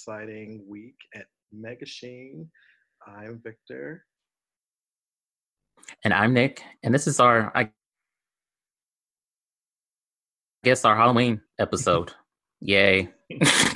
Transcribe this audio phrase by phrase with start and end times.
[0.00, 2.46] exciting week at Megashine.
[3.06, 4.06] I'm Victor.
[6.04, 6.62] And I'm Nick.
[6.82, 7.68] And this is our, I
[10.64, 12.12] guess, our Halloween episode.
[12.62, 13.10] Yay.
[13.28, 13.74] it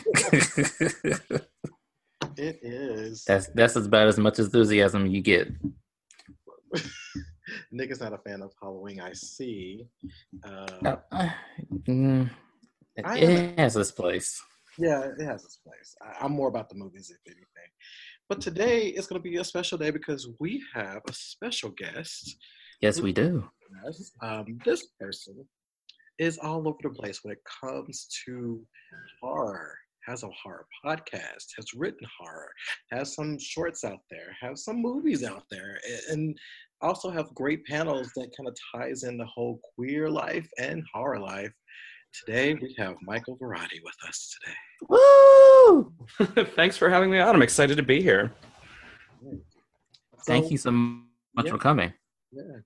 [2.38, 3.24] is.
[3.26, 5.48] That's that's about as much enthusiasm you get.
[7.70, 9.86] Nick is not a fan of Halloween, I see.
[10.42, 11.28] Uh, uh,
[11.86, 12.30] mm,
[12.96, 14.42] it, it has this place.
[14.78, 15.94] Yeah, it has its place.
[16.02, 17.70] I, am more about the movies, if anything.
[18.28, 22.36] But today is going to be a special day because we have a special guest.
[22.80, 23.48] Yes, we do.
[24.22, 25.46] Um, this person
[26.18, 28.64] is all over the place when it comes to
[29.20, 29.76] horror.
[30.06, 32.50] Has a horror podcast, has written horror,
[32.92, 35.80] has some shorts out there, has some movies out there,
[36.10, 36.36] and
[36.82, 41.20] also have great panels that kind of ties in the whole queer life and horror
[41.20, 41.52] life.
[42.14, 44.56] Today we have Michael Varrati with us today.
[44.88, 45.92] Woo!
[46.54, 47.34] Thanks for having me on.
[47.34, 48.32] I'm excited to be here.
[50.24, 51.02] Thank you so much
[51.44, 51.50] yeah.
[51.50, 51.92] for coming.
[52.30, 52.58] Yeah.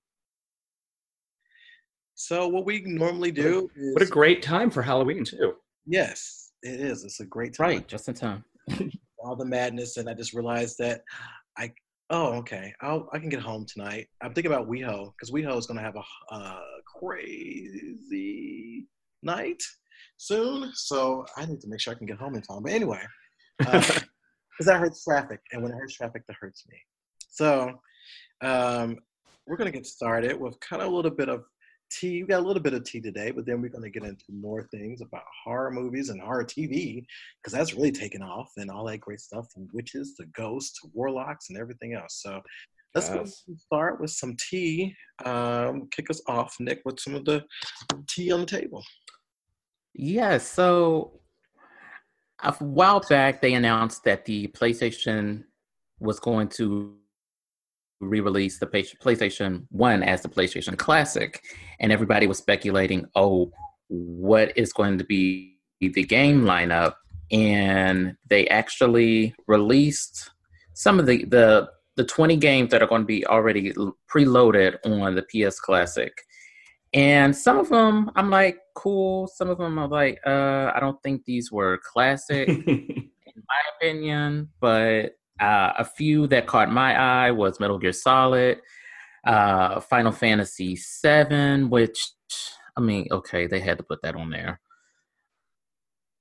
[2.15, 5.55] So what we normally do is What a great time for Halloween too.
[5.87, 7.05] Yes, it is.
[7.05, 7.69] It's a great time.
[7.69, 8.45] Right, just in time.
[9.25, 11.01] All the madness and I just realized that
[11.57, 11.73] I
[12.11, 14.09] oh okay I'll, I can get home tonight.
[14.21, 16.61] I'm thinking about WeHo because WeHo is going to have a uh,
[16.99, 18.87] crazy
[19.23, 19.63] night
[20.17, 20.71] soon.
[20.75, 22.63] So I need to make sure I can get home in time.
[22.63, 23.03] But anyway,
[23.59, 23.99] because
[24.61, 25.41] uh, that hurts traffic.
[25.53, 26.77] And when it hurts traffic, that hurts me.
[27.31, 27.73] So
[28.43, 28.97] um,
[29.47, 31.45] we're going to get started with kind of a little bit of
[31.91, 32.23] tea.
[32.23, 34.25] We got a little bit of tea today, but then we're going to get into
[34.33, 37.05] more things about horror movies and horror TV
[37.43, 40.91] because that's really taken off and all that great stuff from witches to ghosts to
[40.93, 42.21] warlocks and everything else.
[42.23, 42.41] So
[42.95, 43.45] let's yes.
[43.47, 44.95] go start with some tea.
[45.25, 47.45] Um, kick us off, Nick, with some of the
[48.09, 48.85] tea on the table.
[50.01, 51.21] Yeah, so
[52.45, 55.43] a while back they announced that the PlayStation
[55.99, 56.95] was going to
[58.01, 61.43] re-release the PlayStation 1 as the PlayStation Classic
[61.81, 63.51] and everybody was speculating, "Oh,
[63.89, 66.95] what is going to be the game lineup?"
[67.33, 70.31] And they actually released
[70.75, 73.73] some of the the the 20 games that are going to be already
[74.09, 76.13] preloaded on the PS Classic.
[76.95, 79.27] And some of them I'm like, cool.
[79.27, 84.49] Some of them are like, uh, I don't think these were classic in my opinion,
[84.61, 88.61] but uh, a few that caught my eye was Metal Gear Solid,
[89.25, 91.99] uh, Final Fantasy VII, which
[92.77, 94.61] I mean, okay, they had to put that on there.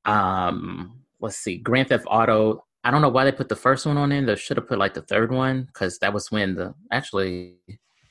[0.06, 2.66] Um, let's see, Grand Theft Auto.
[2.84, 4.26] I don't know why they put the first one on in.
[4.26, 7.58] They should have put like the third one because that was when the actually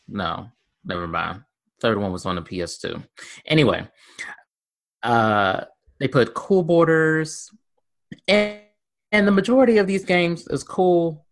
[0.08, 0.48] no,
[0.84, 1.42] never mind.
[1.86, 3.00] Third one was on the PS2.
[3.46, 3.86] Anyway,
[5.04, 5.60] uh,
[6.00, 7.48] they put Cool Boarders,
[8.26, 8.58] and,
[9.12, 11.24] and the majority of these games is cool,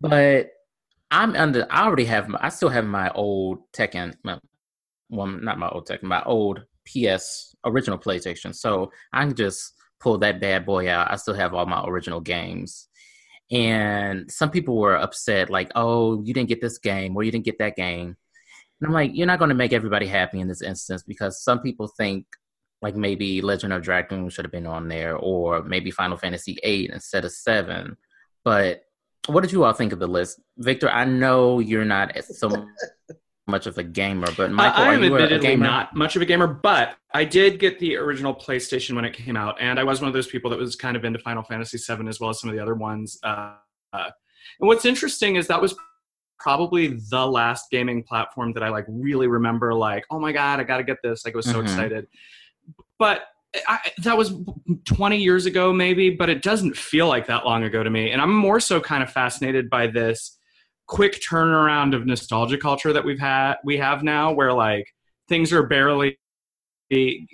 [0.00, 0.48] but
[1.12, 1.68] I'm under.
[1.70, 2.28] I already have.
[2.28, 4.14] My, I still have my old Tekken.
[5.08, 6.02] Well, not my old Tekken.
[6.02, 8.52] My old PS original PlayStation.
[8.52, 11.12] So I can just pull that bad boy out.
[11.12, 12.88] I still have all my original games.
[13.52, 17.44] And some people were upset, like, "Oh, you didn't get this game, or you didn't
[17.44, 18.16] get that game."
[18.82, 21.60] And I'm like, you're not going to make everybody happy in this instance because some
[21.60, 22.26] people think
[22.82, 26.90] like maybe Legend of Dragoon should have been on there or maybe Final Fantasy VIII
[26.92, 27.96] instead of seven.
[28.44, 28.82] But
[29.28, 30.90] what did you all think of the list, Victor?
[30.90, 32.66] I know you're not so
[33.46, 36.96] much of a gamer, but Michael, I am admittedly not much of a gamer, but
[37.14, 40.14] I did get the original PlayStation when it came out, and I was one of
[40.14, 42.56] those people that was kind of into Final Fantasy VII as well as some of
[42.56, 43.16] the other ones.
[43.22, 43.54] Uh,
[43.92, 44.10] uh,
[44.60, 45.76] and what's interesting is that was
[46.42, 50.64] probably the last gaming platform that I like really remember like, oh my God, I
[50.64, 51.24] got to get this.
[51.24, 51.62] Like I was so mm-hmm.
[51.62, 52.08] excited.
[52.98, 53.22] But
[53.68, 54.34] I, that was
[54.86, 58.10] 20 years ago maybe, but it doesn't feel like that long ago to me.
[58.10, 60.36] And I'm more so kind of fascinated by this
[60.86, 64.88] quick turnaround of nostalgia culture that we've had, we have now where like
[65.28, 66.18] things are barely
[66.92, 67.24] a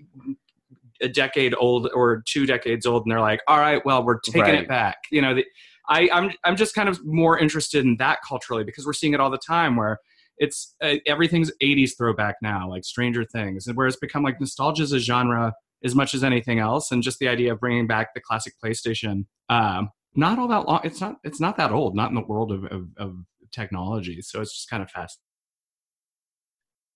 [1.12, 4.55] decade old or two decades old and they're like all right well we're taking right.
[4.55, 5.44] it back you know the,
[5.88, 9.20] I, I'm I'm just kind of more interested in that culturally because we're seeing it
[9.20, 9.99] all the time where
[10.38, 14.82] it's uh, everything's 80s throwback now, like Stranger Things, and where it's become like nostalgia
[14.82, 15.52] is a genre
[15.85, 19.26] as much as anything else, and just the idea of bringing back the classic PlayStation.
[19.49, 20.81] Um, not all that long.
[20.85, 21.17] It's not.
[21.25, 21.94] It's not that old.
[21.94, 23.17] Not in the world of of, of
[23.52, 24.20] technology.
[24.23, 25.19] So it's just kind of fast.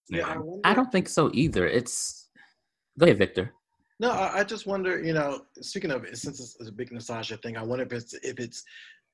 [0.08, 0.34] Yeah,
[0.64, 1.66] I, I don't think so either.
[1.66, 2.28] It's
[2.98, 3.52] go ahead, Victor.
[4.02, 5.00] No, I, just wonder.
[5.00, 8.40] You know, speaking of since it's a big nostalgia thing, I wonder if it's if
[8.40, 8.64] it's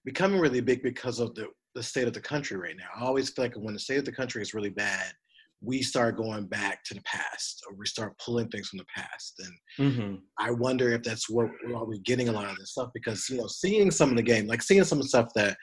[0.07, 2.87] becoming really big because of the the state of the country right now.
[2.97, 5.13] I always feel like when the state of the country is really bad,
[5.61, 9.35] we start going back to the past or we start pulling things from the past
[9.41, 10.15] and mm-hmm.
[10.39, 13.39] i wonder if that's where, are we getting a lot of this stuff because you
[13.39, 15.57] know seeing some of the game like seeing some of the stuff that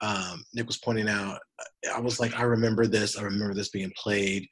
[0.00, 1.38] um, nick was pointing out
[1.94, 4.46] i was like i remember this i remember this being played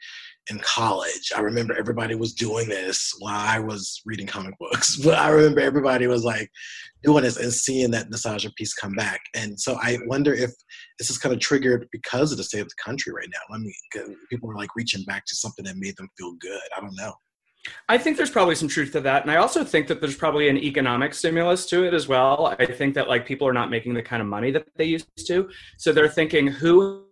[0.51, 5.19] in college i remember everybody was doing this while i was reading comic books but
[5.19, 6.51] i remember everybody was like
[7.03, 10.51] doing this and seeing that nostalgia piece come back and so i wonder if
[10.99, 13.59] this is kind of triggered because of the state of the country right now i
[13.59, 13.73] mean
[14.31, 16.61] people are like reaching reaching back to something that made them feel good.
[16.77, 17.15] I don't know.
[17.89, 19.23] I think there's probably some truth to that.
[19.23, 22.57] And I also think that there's probably an economic stimulus to it as well.
[22.59, 25.07] I think that like people are not making the kind of money that they used
[25.27, 25.51] to.
[25.77, 27.05] So they're thinking who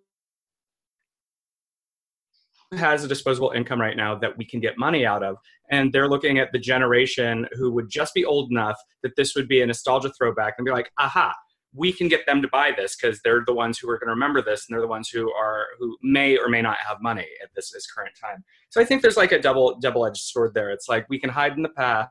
[2.76, 5.36] has a disposable income right now that we can get money out of
[5.70, 9.48] and they're looking at the generation who would just be old enough that this would
[9.48, 11.34] be a nostalgia throwback and be like aha
[11.74, 14.14] we can get them to buy this because they're the ones who are going to
[14.14, 17.26] remember this and they're the ones who are who may or may not have money
[17.42, 18.42] at this, this current time.
[18.70, 20.70] So i think there's like a double double-edged sword there.
[20.70, 22.10] It's like we can hide in the past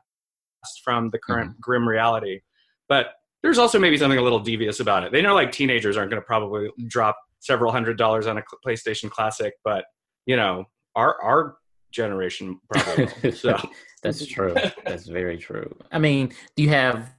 [0.82, 1.60] from the current mm-hmm.
[1.60, 2.40] grim reality
[2.88, 5.12] but there's also maybe something a little devious about it.
[5.12, 9.10] They know like teenagers aren't going to probably drop several hundred dollars on a playstation
[9.10, 9.84] classic but
[10.28, 10.64] you know
[10.94, 11.56] our our
[11.90, 13.58] generation probably so
[14.04, 14.54] that's true
[14.84, 17.10] that's very true i mean do you have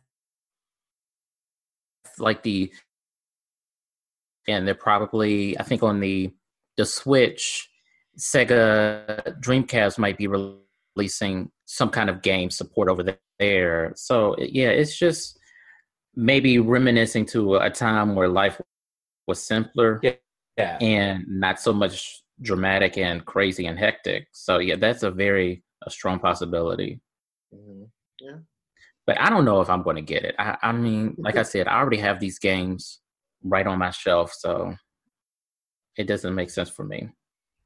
[2.20, 2.72] like the
[4.50, 6.34] and they're probably I think on the
[6.78, 7.70] the Switch,
[8.18, 13.94] Sega Dreamcast might be releasing some kind of game support over there.
[13.96, 15.38] So yeah, it's just
[16.16, 18.60] maybe reminiscing to a time where life
[19.28, 20.14] was simpler yeah.
[20.58, 20.78] yeah.
[20.82, 24.27] and not so much dramatic and crazy and hectic.
[24.31, 27.00] So yeah, that's a very a strong possibility.
[27.53, 27.83] Mm-hmm.
[28.19, 28.38] Yeah
[29.09, 30.36] but I don't know if I'm going to get it.
[30.38, 33.00] I, I mean, like I said, I already have these games
[33.44, 34.75] right on my shelf, so
[35.97, 37.09] it doesn't make sense for me.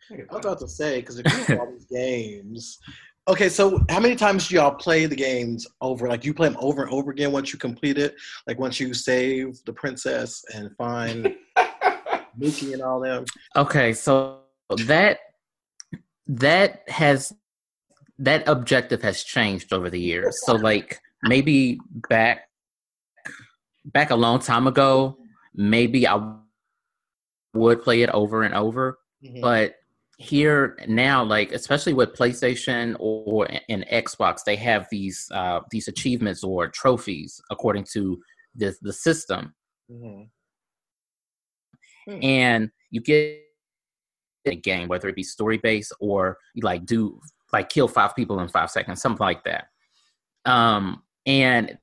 [0.09, 2.79] I was about to say because if you have all these games,
[3.27, 3.49] okay.
[3.49, 6.07] So how many times do y'all play the games over?
[6.07, 8.15] Like you play them over and over again once you complete it.
[8.47, 11.35] Like once you save the princess and find
[12.39, 13.25] Mookie and all them.
[13.57, 14.43] Okay, so
[14.75, 15.19] that
[16.27, 17.33] that has
[18.19, 20.39] that objective has changed over the years.
[20.45, 21.79] So like maybe
[22.09, 22.49] back
[23.85, 25.17] back a long time ago,
[25.53, 26.35] maybe I
[27.53, 28.99] would play it over and over.
[29.23, 29.41] Mm-hmm.
[29.41, 29.75] But
[30.17, 36.43] here now, like especially with PlayStation or an Xbox, they have these uh, these achievements
[36.43, 38.19] or trophies according to
[38.55, 39.53] the the system,
[39.91, 40.23] mm-hmm.
[42.11, 42.23] hmm.
[42.23, 43.43] and you get
[44.45, 47.19] a game whether it be story based or like do
[47.54, 49.68] like kill five people in five seconds, something like that.
[50.45, 51.78] Um, and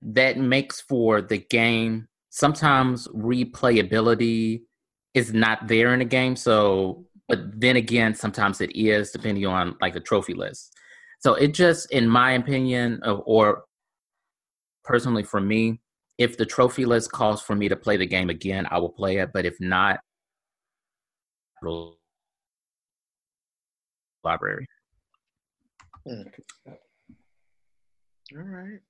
[0.00, 4.62] that makes for the game sometimes replayability
[5.14, 9.76] is not there in the game so but then again sometimes it is depending on
[9.80, 10.72] like the trophy list
[11.18, 13.64] so it just in my opinion or
[14.84, 15.80] personally for me
[16.18, 19.16] if the trophy list calls for me to play the game again i will play
[19.16, 19.98] it but if not
[24.24, 24.66] library
[26.06, 26.22] hmm.
[28.36, 28.80] All right.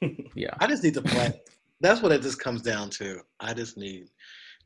[0.36, 0.54] yeah.
[0.60, 1.32] I just need to play.
[1.80, 3.20] That's what it just comes down to.
[3.40, 4.06] I just need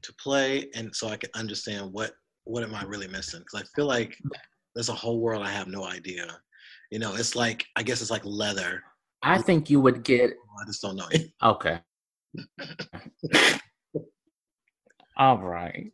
[0.03, 2.13] to play, and so I can understand what
[2.45, 3.41] what am I really missing?
[3.41, 4.17] Because I feel like
[4.75, 6.27] there's a whole world I have no idea.
[6.91, 8.83] You know, it's like I guess it's like leather.
[9.23, 10.31] I think you would get.
[10.31, 11.09] I just don't know.
[11.43, 11.81] Okay.
[15.19, 15.93] All right.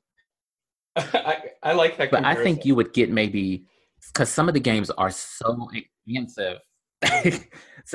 [1.15, 2.11] I, I like that.
[2.11, 2.41] But comparison.
[2.41, 3.67] I think you would get maybe
[4.13, 5.69] because some of the games are so
[6.07, 6.59] expensive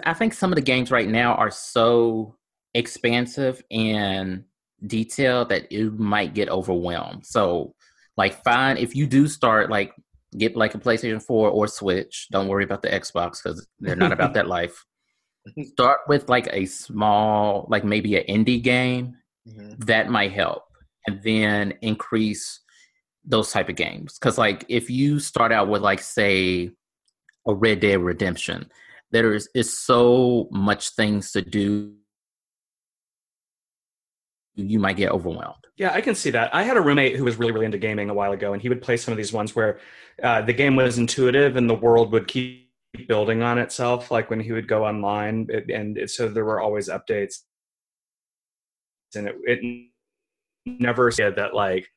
[0.05, 2.35] I think some of the games right now are so
[2.73, 4.45] expansive and
[4.85, 7.25] detailed that you might get overwhelmed.
[7.25, 7.75] So,
[8.15, 9.93] like, fine if you do start like
[10.37, 12.27] get like a PlayStation 4 or Switch.
[12.31, 14.83] Don't worry about the Xbox because they're not about that life.
[15.63, 19.15] Start with like a small, like maybe an indie game
[19.47, 19.73] mm-hmm.
[19.79, 20.63] that might help,
[21.05, 22.61] and then increase
[23.25, 24.17] those type of games.
[24.19, 26.71] Because like if you start out with like say
[27.47, 28.69] a Red Dead Redemption,
[29.11, 31.93] there is, is so much things to do
[34.55, 35.65] you might get overwhelmed.
[35.77, 36.53] Yeah, I can see that.
[36.53, 38.69] I had a roommate who was really, really into gaming a while ago, and he
[38.69, 39.79] would play some of these ones where
[40.21, 42.69] uh, the game was intuitive and the world would keep
[43.07, 44.11] building on itself.
[44.11, 47.39] Like when he would go online, it, and it, so there were always updates,
[49.15, 49.87] and it, it
[50.65, 51.87] never said that like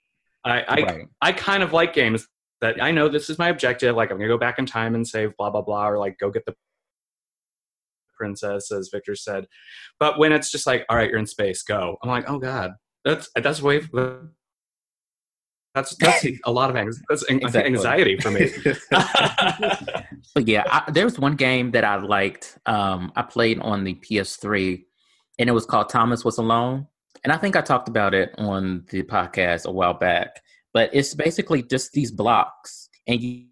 [0.46, 1.08] I I, right.
[1.20, 2.26] I kind of like games
[2.60, 3.96] that I know this is my objective.
[3.96, 6.30] Like I'm gonna go back in time and save blah blah blah, or like go
[6.30, 6.54] get the
[8.16, 9.46] princess, as Victor said.
[9.98, 11.96] But when it's just like, all right, you're in space, go.
[12.02, 12.72] I'm like, oh god,
[13.04, 13.80] that's that's way
[15.74, 17.64] that's that's a lot of anxiety, that's Exactly.
[17.64, 18.50] anxiety for me.
[20.34, 22.58] But yeah, I, there was one game that I liked.
[22.66, 24.84] Um, I played on the PS3,
[25.38, 26.86] and it was called Thomas Was Alone.
[27.24, 30.40] And I think I talked about it on the podcast a while back.
[30.72, 33.46] But it's basically just these blocks, and you,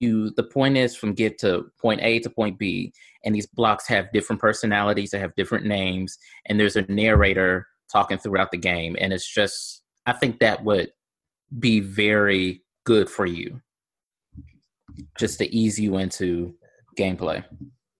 [0.00, 2.92] you the point is from get to point A to point B,
[3.24, 8.18] and these blocks have different personalities, they have different names, and there's a narrator talking
[8.18, 10.90] throughout the game, and it's just I think that would
[11.60, 13.60] be very good for you,
[15.16, 16.56] just to ease you into
[16.98, 17.44] gameplay.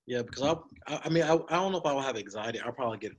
[0.07, 0.57] Yeah, because
[0.89, 2.61] I, I mean, I, I don't know if I will have anxiety.
[2.61, 3.13] I'll probably get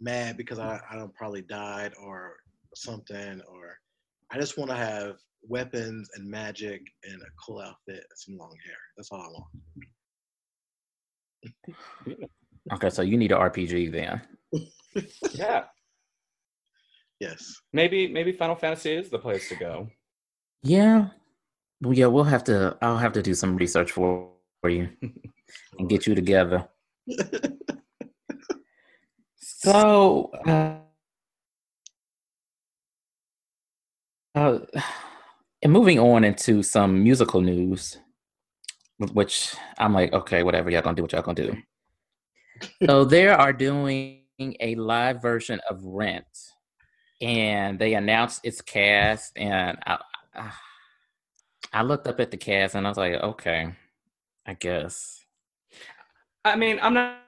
[0.00, 0.64] mad because mm.
[0.64, 2.36] I, I don't probably died or
[2.74, 3.78] something, or
[4.30, 8.54] I just want to have weapons and magic and a cool outfit and some long
[8.64, 8.76] hair.
[8.96, 9.46] That's all I want.
[12.70, 14.20] Okay, so you need an RPG then.
[15.32, 15.64] yeah,
[17.20, 17.54] Yes.
[17.72, 19.88] maybe maybe Final Fantasy is the place to go.
[20.62, 21.08] Yeah.
[21.80, 22.76] Well, yeah, we'll have to.
[22.82, 24.88] I'll have to do some research for, for you
[25.78, 26.68] and get you together.
[29.60, 30.76] So, uh,
[34.36, 34.58] uh,
[35.62, 37.98] and moving on into some musical news,
[38.98, 41.56] which I'm like, okay, whatever, y'all gonna do what y'all gonna do.
[42.86, 46.24] so they are doing a live version of Rent,
[47.20, 49.98] and they announced its cast, and I,
[50.36, 50.52] I,
[51.72, 53.74] I looked up at the cast, and I was like, okay,
[54.46, 55.20] I guess.
[56.44, 57.22] I mean, I'm not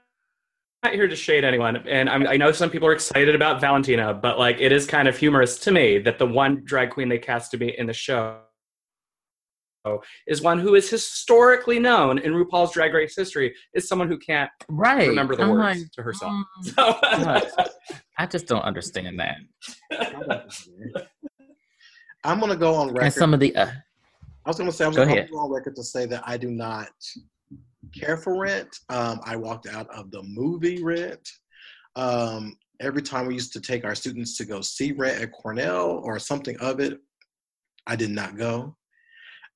[0.83, 4.15] not here to shade anyone, and I'm, I know some people are excited about Valentina,
[4.15, 7.19] but like it is kind of humorous to me that the one drag queen they
[7.19, 8.41] cast to be in the show
[10.27, 14.51] is one who is historically known in RuPaul's Drag Race history is someone who can't
[14.69, 15.09] Right.
[15.09, 16.45] remember the I'm words like, to her song.
[16.65, 17.65] mm, So.
[18.19, 19.37] I just don't understand that.
[22.25, 23.05] I'm gonna go on record.
[23.05, 23.67] And some of the uh,
[24.45, 25.31] I was gonna say I'm Go gonna ahead.
[25.31, 26.89] go on record to say that I do not
[27.93, 28.69] care for Rent.
[28.89, 31.29] Um, I walked out of the movie Rent.
[31.97, 36.01] Um, every time we used to take our students to go see Rent at Cornell
[36.05, 36.99] or something of it,
[37.87, 38.77] I did not go.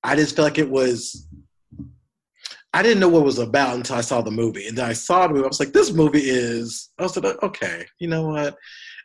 [0.03, 1.29] I just felt like it was.
[2.73, 4.93] I didn't know what it was about until I saw the movie, and then I
[4.93, 5.45] saw the movie.
[5.45, 8.57] I was like, "This movie is." I was like, "Okay, you know what?"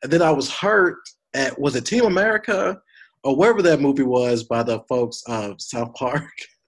[0.03, 0.97] And then I was hurt
[1.33, 2.81] at was it Team America
[3.23, 6.29] or wherever that movie was by the folks of South Park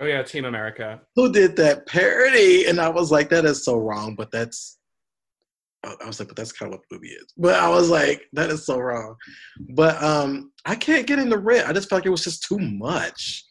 [0.00, 1.00] oh yeah, Team America.
[1.14, 4.14] who did that parody, and I was like, that is so wrong.
[4.14, 4.78] But that's,
[5.84, 7.32] I I was like, but that's kind of what the movie is.
[7.36, 9.16] But I was like, that is so wrong.
[9.74, 11.68] But um, I can't get into Rent.
[11.68, 13.44] I just felt like it was just too much.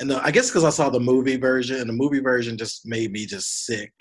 [0.00, 2.86] And the, I guess because I saw the movie version, and the movie version just
[2.86, 3.92] made me just sick,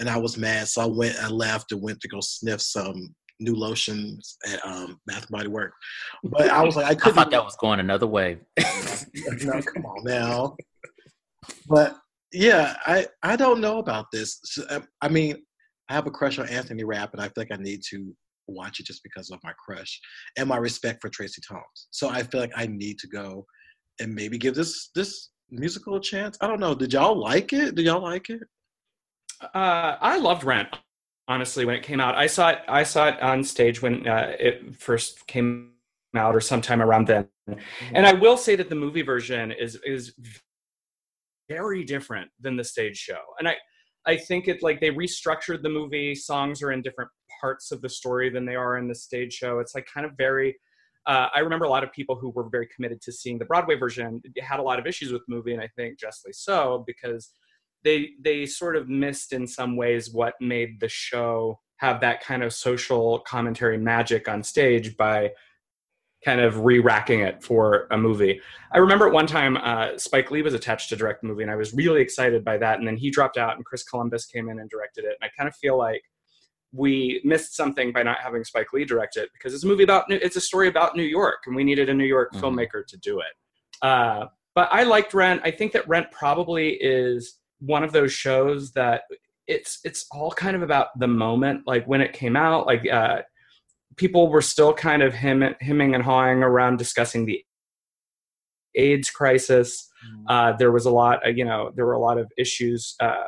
[0.00, 0.68] and I was mad.
[0.68, 5.00] So I went, I left, and went to go sniff some new lotions at um,
[5.06, 5.72] Bath and Body Work.
[6.22, 7.14] But I was like, I I couldn't.
[7.14, 8.38] thought that was going another way.
[9.42, 10.56] no, come on now.
[11.68, 11.96] But
[12.32, 14.40] yeah, I I don't know about this.
[14.44, 15.36] So, um, I mean,
[15.88, 18.14] I have a crush on Anthony Rapp, and I feel like I need to
[18.48, 20.00] watch it just because of my crush
[20.36, 21.88] and my respect for Tracy Thomas.
[21.90, 23.46] So I feel like I need to go
[24.00, 26.38] and maybe give this this musical a chance.
[26.40, 26.74] I don't know.
[26.74, 27.74] Did y'all like it?
[27.74, 28.40] Did y'all like it?
[29.42, 30.68] Uh, I loved Rent.
[31.28, 32.58] Honestly, when it came out, I saw it.
[32.68, 35.72] I saw it on stage when uh, it first came
[36.16, 37.28] out, or sometime around then.
[37.92, 40.14] And I will say that the movie version is is
[41.48, 43.20] very different than the stage show.
[43.38, 43.56] And I
[44.04, 46.14] I think it like they restructured the movie.
[46.14, 49.58] Songs are in different parts of the story than they are in the stage show.
[49.58, 50.56] It's like kind of very.
[51.06, 53.74] Uh, I remember a lot of people who were very committed to seeing the Broadway
[53.74, 57.30] version had a lot of issues with the movie, and I think justly so because
[57.84, 62.44] they they sort of missed in some ways what made the show have that kind
[62.44, 65.30] of social commentary magic on stage by
[66.24, 68.40] kind of re-racking it for a movie.
[68.72, 71.50] I remember at one time uh, Spike Lee was attached to direct the movie, and
[71.50, 72.78] I was really excited by that.
[72.78, 75.16] And then he dropped out, and Chris Columbus came in and directed it.
[75.20, 76.02] And I kind of feel like
[76.72, 80.04] we missed something by not having Spike Lee direct it because it's a movie about
[80.10, 82.40] it's a story about New York, and we needed a New York Mhm.
[82.40, 83.34] filmmaker to do it.
[83.82, 85.42] Uh, but I liked Rent.
[85.44, 89.02] I think that Rent probably is one of those shows that
[89.48, 92.88] it's it's all kind of about the moment, like when it came out, like.
[92.88, 93.22] Uh,
[93.96, 97.42] people were still kind of him, hemming and hawing around discussing the
[98.74, 99.88] AIDS crisis.
[100.28, 103.24] Uh, there was a lot, uh, you know, there were a lot of issues uh,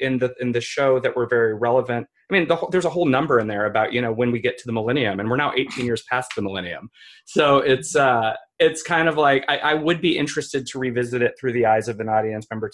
[0.00, 2.06] in the in the show that were very relevant.
[2.30, 4.38] I mean, the, whole- there's a whole number in there about you know when we
[4.40, 6.88] get to the millennium, and we're now 18 years past the millennium.
[7.24, 11.32] So it's uh, it's kind of like I, I would be interested to revisit it
[11.40, 12.70] through the eyes of an audience member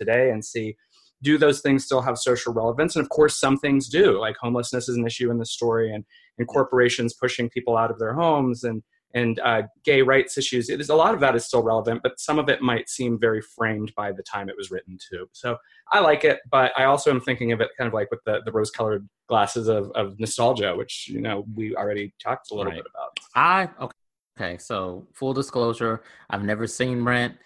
[0.00, 0.76] today and see
[1.24, 2.94] do those things still have social relevance?
[2.96, 4.20] And of course, some things do.
[4.20, 6.04] Like homelessness is an issue in the story, and
[6.38, 8.82] and corporations pushing people out of their homes and
[9.14, 10.68] and uh, gay rights issues.
[10.68, 13.18] It is a lot of that is still relevant, but some of it might seem
[13.18, 15.28] very framed by the time it was written too.
[15.32, 15.56] So
[15.92, 18.40] I like it, but I also am thinking of it kind of like with the,
[18.44, 22.82] the rose-colored glasses of, of nostalgia, which you know we already talked a little Right.
[22.82, 23.12] bit about.
[23.36, 23.92] I okay.
[24.36, 27.36] Okay, so full disclosure, I've never seen Rent,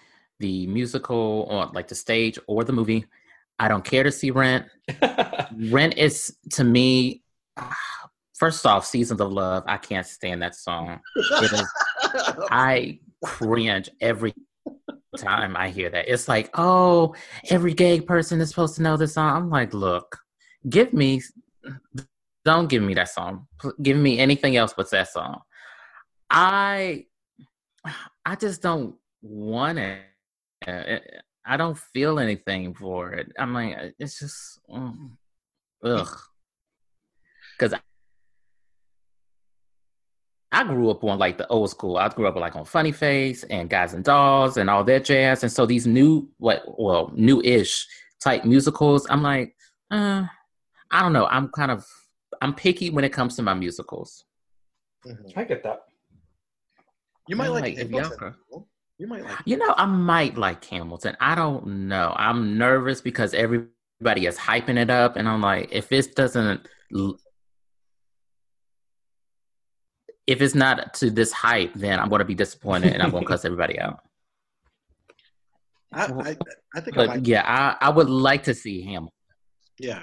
[0.40, 3.04] the musical or like the stage or the movie.
[3.58, 4.66] I don't care to see Rent.
[5.70, 7.22] Rent is to me,
[8.34, 9.64] first off, Seasons of Love.
[9.66, 11.00] I can't stand that song.
[11.42, 11.62] Is,
[12.50, 14.34] I cringe every
[15.16, 16.08] time I hear that.
[16.08, 17.14] It's like, oh,
[17.50, 19.36] every gay person is supposed to know this song.
[19.36, 20.18] I'm like, look,
[20.68, 21.22] give me,
[22.44, 23.46] don't give me that song.
[23.82, 25.40] Give me anything else but that song.
[26.30, 27.06] I,
[28.24, 29.98] I just don't want it.
[30.66, 30.98] Eh, eh,
[31.48, 33.32] I don't feel anything for it.
[33.38, 35.12] I'm like, uh, it's just, mm,
[35.82, 36.18] ugh.
[37.58, 37.80] Because
[40.52, 41.96] I grew up on like the old school.
[41.96, 45.42] I grew up like on Funny Face and Guys and Dolls and all that jazz.
[45.42, 47.86] And so these new, what, well, new-ish
[48.20, 49.54] type musicals, I'm like,
[49.90, 50.24] uh,
[50.90, 51.26] I don't know.
[51.26, 51.86] I'm kind of,
[52.42, 54.24] I'm picky when it comes to my musicals.
[55.06, 55.32] Mhm.
[55.36, 55.84] I get that.
[57.26, 58.34] You might I'm like, like, if Hamilton.
[58.50, 59.38] y'all- You might like.
[59.44, 61.16] You know, I might like Hamilton.
[61.20, 62.12] I don't know.
[62.16, 67.18] I'm nervous because everybody is hyping it up, and I'm like, if it doesn't, l-
[70.26, 73.22] if it's not to this hype, then I'm going to be disappointed, and I'm going
[73.22, 74.00] to cuss everybody out.
[75.92, 76.36] I, I,
[76.74, 77.26] I think I But might.
[77.26, 77.42] yeah,
[77.80, 79.12] I, I would like to see Hamilton.
[79.78, 80.02] Yeah,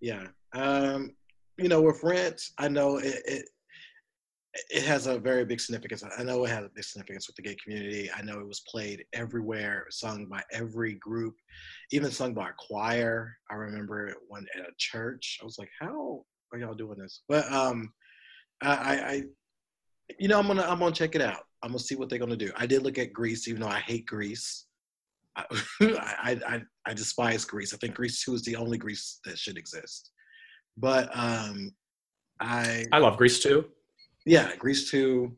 [0.00, 0.28] yeah.
[0.54, 1.10] Um,
[1.58, 3.48] you know, with Rent, I know it, it
[4.54, 6.04] it has a very big significance.
[6.18, 8.10] I know it has a big significance with the gay community.
[8.14, 11.36] I know it was played everywhere, sung by every group,
[11.90, 13.34] even sung by a choir.
[13.50, 15.38] I remember one at a church.
[15.40, 17.92] I was like, "How are y'all doing this?" But um,
[18.60, 19.22] I, I,
[20.18, 21.44] you know, I'm gonna I'm gonna check it out.
[21.62, 22.52] I'm gonna see what they're gonna do.
[22.56, 24.66] I did look at Grease, even though I hate Grease.
[25.36, 25.44] I,
[25.80, 27.72] I, I, I despise Grease.
[27.72, 30.10] I think Grease 2 is the only Grease that should exist.
[30.76, 31.70] But um,
[32.38, 33.64] I, I love Grease too.
[34.24, 35.36] Yeah, Grease 2,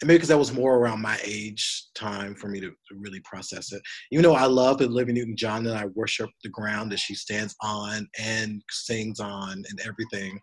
[0.00, 3.20] and maybe because that was more around my age time for me to, to really
[3.20, 3.80] process it.
[4.12, 7.54] Even though I love Olivia Newton John and I worship the ground that she stands
[7.62, 10.38] on and sings on and everything,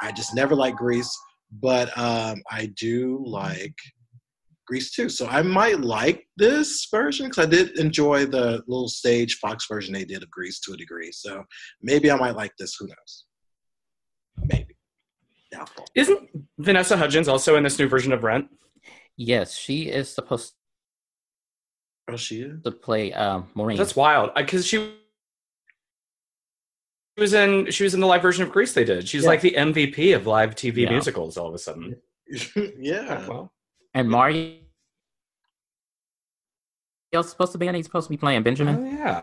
[0.00, 1.14] I just never liked Grease.
[1.60, 3.74] But um, I do like
[4.66, 5.10] Grease too.
[5.10, 9.92] So I might like this version because I did enjoy the little stage Fox version
[9.92, 11.12] they did of Grease to a degree.
[11.12, 11.44] So
[11.82, 12.74] maybe I might like this.
[12.80, 13.24] Who knows?
[14.46, 14.73] Maybe.
[15.56, 15.86] Doubtful.
[15.94, 18.48] Isn't Vanessa Hudgens also in this new version of Rent?
[19.16, 20.54] Yes, she is supposed
[22.10, 22.62] Oh, she is.
[22.64, 23.78] to play um, Maureen.
[23.78, 24.34] That's wild.
[24.34, 24.76] Because she
[27.16, 29.08] she was in she was in the live version of Grease they did.
[29.08, 29.28] She's Yeah.
[29.28, 30.90] like the MVP of live TV Yeah.
[30.90, 31.96] musicals all of a sudden.
[32.78, 33.26] yeah.
[33.28, 33.52] Well,
[33.94, 34.56] and Mario.
[37.12, 37.74] Else supposed to be in?
[37.74, 37.78] it?
[37.78, 38.76] He's supposed to be playing Benjamin.
[38.76, 39.22] oh yeah.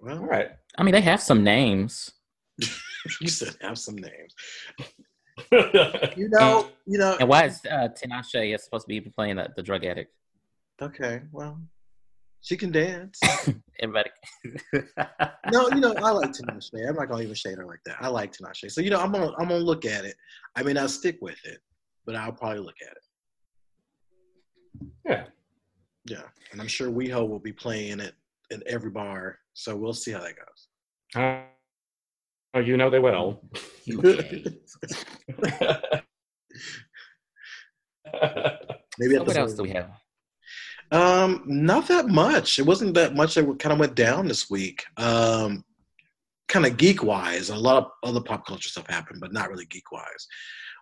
[0.00, 0.50] Well, All right.
[0.78, 2.10] I mean, they have some names.
[3.20, 4.34] you said have some names.
[6.16, 6.68] You know.
[6.86, 7.16] You know.
[7.20, 10.12] And why is uh, Tinashe is supposed to be playing the, the drug addict?
[10.80, 11.22] Okay.
[11.32, 11.60] Well,
[12.40, 13.20] she can dance.
[13.80, 14.10] Everybody.
[15.52, 16.88] no, you know, I like Tinashe.
[16.88, 17.96] I'm not gonna even shade her like that.
[18.00, 18.70] I like Tinashe.
[18.70, 20.16] So you know, I'm gonna I'm gonna look at it.
[20.56, 21.58] I mean, I'll stick with it,
[22.06, 24.88] but I'll probably look at it.
[25.04, 25.24] yeah.
[26.06, 26.22] Yeah,
[26.52, 28.14] and I'm sure WeHo will be playing it
[28.50, 29.38] in every bar.
[29.52, 30.68] So we'll see how that goes.
[31.14, 31.42] Uh,
[32.54, 33.42] oh, you know they will.
[33.90, 34.44] Okay.
[38.98, 39.90] Maybe So what episode- else do we have?
[40.90, 42.58] Um, not that much.
[42.58, 44.84] It wasn't that much that kind of went down this week.
[44.96, 45.62] Um,
[46.48, 49.66] kind of geek wise, a lot of other pop culture stuff happened, but not really
[49.66, 50.26] geek wise.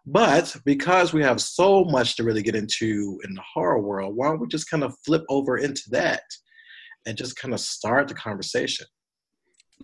[0.07, 4.29] But because we have so much to really get into in the horror world, why
[4.29, 6.23] don't we just kind of flip over into that
[7.05, 8.87] and just kind of start the conversation?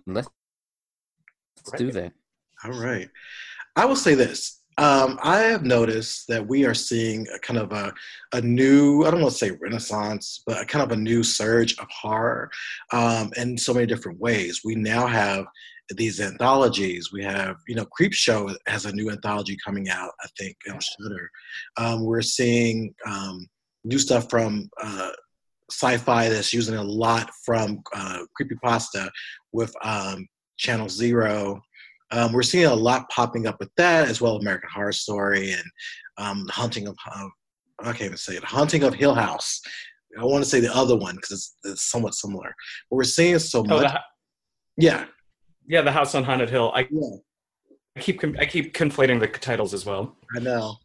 [0.07, 0.29] Let's,
[1.67, 2.13] let's do that.
[2.63, 3.09] All right.
[3.75, 4.59] I will say this.
[4.77, 7.93] Um, I have noticed that we are seeing a kind of a,
[8.33, 11.77] a new, I don't want to say renaissance, but a kind of a new surge
[11.77, 12.49] of horror
[12.91, 14.61] um, in so many different ways.
[14.65, 15.45] We now have
[15.95, 17.11] these anthologies.
[17.11, 20.79] We have, you know, Creep Show has a new anthology coming out, I think, on
[20.79, 21.29] Shudder.
[21.77, 23.47] Um, we're seeing um,
[23.83, 25.11] new stuff from uh,
[25.71, 29.09] Syfy that's using a lot from uh, creepypasta
[29.51, 31.61] with um, Channel Zero.
[32.11, 35.63] Um, we're seeing a lot popping up with that, as well American Horror Story and
[36.17, 37.27] um, Hunting of uh,
[37.79, 38.43] I can't even say it.
[38.43, 39.61] Hunting of Hill House.
[40.19, 42.53] I want to say the other one because it's, it's somewhat similar.
[42.89, 43.91] But we're seeing so Oh, much.
[43.91, 43.99] the,
[44.77, 45.05] yeah,
[45.67, 46.71] yeah, the House on Haunted Hill.
[46.75, 47.15] I yeah,
[47.95, 50.15] I keep I keep conflating the titles as well.
[50.35, 50.75] I know.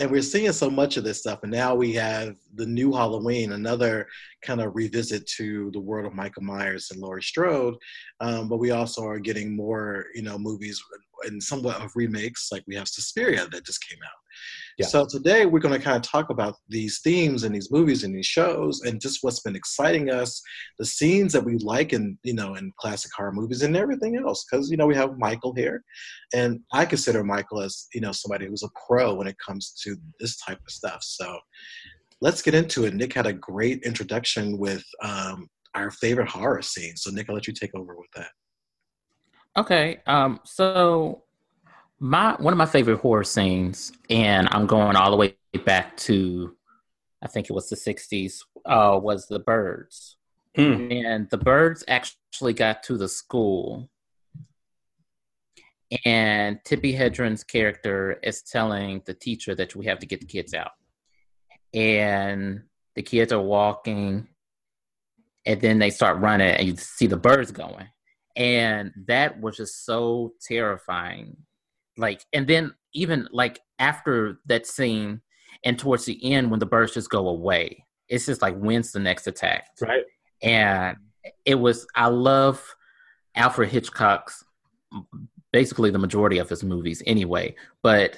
[0.00, 3.52] And we're seeing so much of this stuff and now we have the new halloween
[3.52, 4.06] another
[4.42, 7.74] kind of revisit to the world of michael myers and laurie strode
[8.20, 10.82] um, but we also are getting more you know movies
[11.24, 14.18] and somewhat of remakes like we have suspiria that just came out
[14.78, 14.86] Yeah.
[14.86, 18.14] so today we're going to kind of talk about these themes and these movies and
[18.14, 20.40] these shows and just what's been exciting us
[20.78, 24.44] the scenes that we like in you know in classic horror movies and everything else
[24.50, 25.82] because you know we have michael here
[26.34, 29.96] and i consider michael as you know somebody who's a pro when it comes to
[30.18, 31.38] this type of stuff so
[32.20, 36.96] let's get into it nick had a great introduction with um, our favorite horror scene
[36.96, 38.30] so nick i'll let you take over with that
[39.56, 40.00] Okay.
[40.06, 41.24] Um, so
[42.00, 46.56] my one of my favorite horror scenes, and I'm going all the way back to
[47.22, 50.16] I think it was the sixties, uh, was the birds.
[50.56, 50.90] Hmm.
[50.90, 53.90] And the birds actually got to the school.
[56.04, 60.54] And Tippi Hedren's character is telling the teacher that we have to get the kids
[60.54, 60.70] out.
[61.74, 62.62] And
[62.94, 64.28] the kids are walking,
[65.44, 67.88] and then they start running, and you see the birds going
[68.36, 71.36] and that was just so terrifying
[72.00, 75.20] like and then even like after that scene
[75.64, 78.98] and towards the end when the birds just go away it's just like when's the
[78.98, 80.04] next attack Right.
[80.42, 80.96] and
[81.44, 82.62] it was i love
[83.36, 84.42] alfred hitchcock's
[85.52, 88.16] basically the majority of his movies anyway but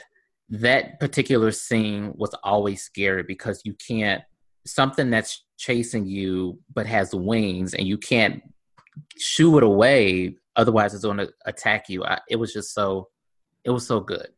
[0.48, 4.22] that particular scene was always scary because you can't
[4.66, 8.42] something that's chasing you but has wings and you can't
[9.18, 13.08] shoo it away otherwise it's going to attack you I, it was just so
[13.64, 14.28] it was so good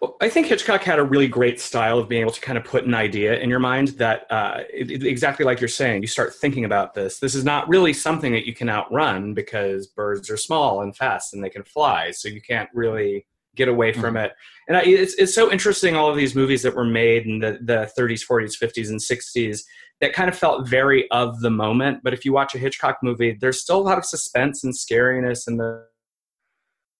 [0.00, 2.64] Well, I think Hitchcock had a really great style of being able to kind of
[2.64, 6.08] put an idea in your mind that, uh, it, it- exactly like you're saying, you
[6.08, 7.20] start thinking about this.
[7.20, 11.34] This is not really something that you can outrun because birds are small and fast
[11.34, 14.32] and they can fly, so you can't really get away from it.
[14.66, 17.58] And I, it's, it's so interesting, all of these movies that were made in the,
[17.62, 19.60] the 30s, 40s, 50s, and 60s
[20.00, 22.00] that kind of felt very of the moment.
[22.02, 25.46] But if you watch a Hitchcock movie, there's still a lot of suspense and scariness
[25.46, 25.86] in the,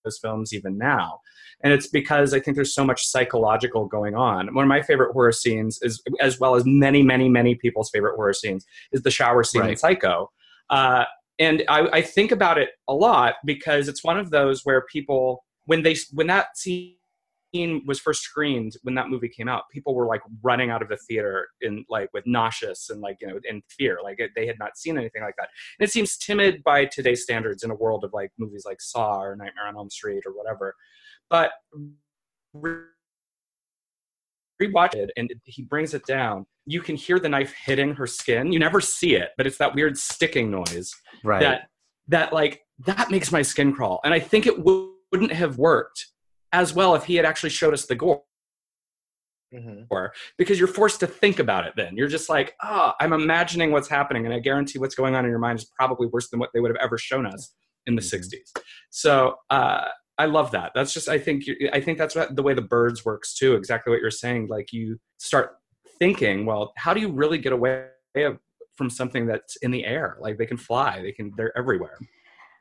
[0.04, 1.20] those films even now
[1.62, 4.52] and it's because I think there's so much psychological going on.
[4.54, 8.16] One of my favorite horror scenes is, as well as many, many, many people's favorite
[8.16, 10.30] horror scenes, is the shower scene in Psycho.
[10.70, 11.04] Uh,
[11.38, 15.44] and I, I think about it a lot because it's one of those where people,
[15.66, 16.96] when they, when that scene
[17.86, 20.96] was first screened, when that movie came out, people were like running out of the
[20.96, 24.58] theater in like with nauseous and like you know in fear, like it, they had
[24.58, 25.48] not seen anything like that.
[25.78, 29.20] And it seems timid by today's standards in a world of like movies like Saw
[29.20, 30.74] or Nightmare on Elm Street or whatever.
[31.28, 31.52] But
[32.54, 32.84] re-
[34.60, 36.46] rewatch it and he brings it down.
[36.66, 38.52] You can hear the knife hitting her skin.
[38.52, 40.92] You never see it but it's that weird sticking noise
[41.24, 41.40] right.
[41.40, 41.68] that
[42.08, 44.00] that like that makes my skin crawl.
[44.04, 46.06] And i think it w- wouldn't have worked
[46.52, 48.22] as well if he had actually showed us the gore.
[49.54, 49.86] Mhm.
[50.38, 51.94] because you're forced to think about it then.
[51.94, 55.30] You're just like oh i'm imagining what's happening and i guarantee what's going on in
[55.30, 58.00] your mind is probably worse than what they would have ever shown us in the
[58.00, 58.14] Mhm.
[58.14, 60.72] 60s so uh, i love that.
[60.74, 63.90] That's just i think i think that's what, the way the birds works too exactly
[63.90, 64.46] what you're saying.
[64.48, 65.56] Like you start
[65.98, 67.88] thinking well how do you really get away
[68.78, 70.16] from something that's in the air?
[70.18, 71.98] Like they can fly they can they're everywhere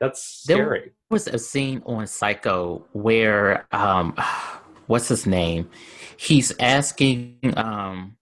[0.02, 0.80] that's scary.
[0.80, 4.16] There- was a scene on Psycho where um
[4.88, 5.70] what's his name?
[6.16, 8.16] He's asking um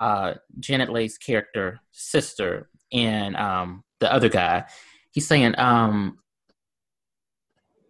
[0.00, 4.64] uh Janet Leigh's character, sister, and um the other guy,
[5.12, 6.18] he's saying, um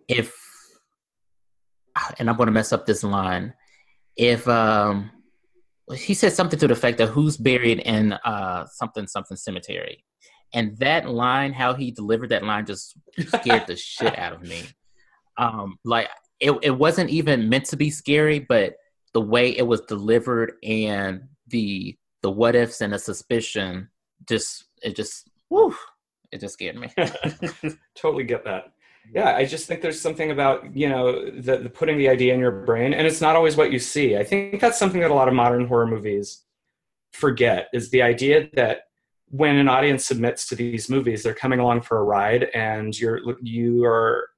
[0.09, 0.35] if
[2.19, 3.55] and I'm gonna mess up this line,
[4.17, 5.11] if um
[5.95, 10.05] he said something to the effect that who's buried in uh something something cemetery.
[10.55, 12.95] And that line, how he delivered that line just
[13.27, 14.63] scared the shit out of me.
[15.39, 16.09] Um, like
[16.41, 18.77] it, it wasn't even meant to be scary, but
[19.15, 23.89] the way it was delivered and the the what ifs and the suspicion
[24.29, 25.75] just it just woo,
[26.31, 26.89] it just scared me.
[27.95, 28.73] totally get that
[29.13, 32.41] yeah i just think there's something about you know the, the putting the idea in
[32.41, 35.15] your brain and it's not always what you see i think that's something that a
[35.15, 36.45] lot of modern horror movies
[37.13, 38.85] forget is the idea that
[39.33, 43.19] when an audience submits to these movies they're coming along for a ride and you're
[43.43, 44.29] you are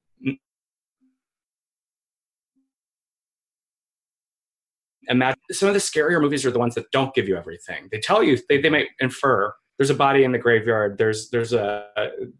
[5.07, 7.87] imagine some of the scarier movies are the ones that don't give you everything.
[7.91, 11.51] They tell you they, they might infer there's a body in the graveyard there's there's
[11.51, 11.85] a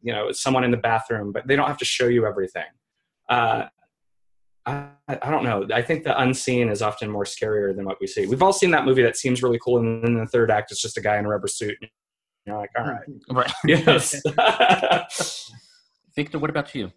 [0.02, 2.64] you know someone in the bathroom but they don't have to show you everything.
[3.30, 3.66] Uh,
[4.66, 5.68] I, I don't know.
[5.74, 8.26] I think the unseen is often more scarier than what we see.
[8.26, 10.80] We've all seen that movie that seems really cool and then the third act is
[10.80, 11.90] just a guy in a rubber suit and
[12.46, 13.52] you're like all right right.
[13.66, 14.22] yes
[16.16, 16.92] Victor, what about you?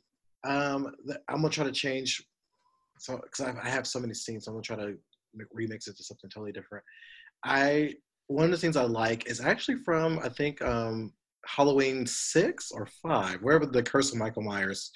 [0.46, 0.94] Um,
[1.28, 2.22] I'm gonna try to change.
[2.98, 4.96] So, because I, I have so many scenes, so I'm gonna try to
[5.56, 6.84] remix it to something totally different.
[7.44, 7.94] I
[8.28, 11.12] one of the things I like is actually from I think um,
[11.46, 14.90] Halloween six or five, wherever the Curse of Michael Myers,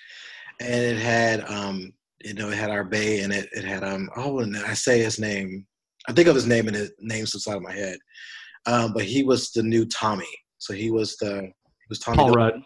[0.61, 4.09] and it had um, you know it had our Bay and it it had um
[4.17, 5.67] oh and I say his name
[6.09, 7.99] I think of his name and his name's inside of my head,
[8.67, 10.27] um, but he was the new Tommy,
[10.62, 12.18] so he was the he was Tommy.
[12.18, 12.62] Paul Dil- Rudd.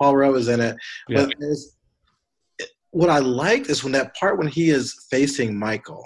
[0.00, 0.76] Paul Rudd was in it.
[1.08, 1.26] Yeah.
[1.26, 6.04] But what I liked is when that part when he is facing Michael,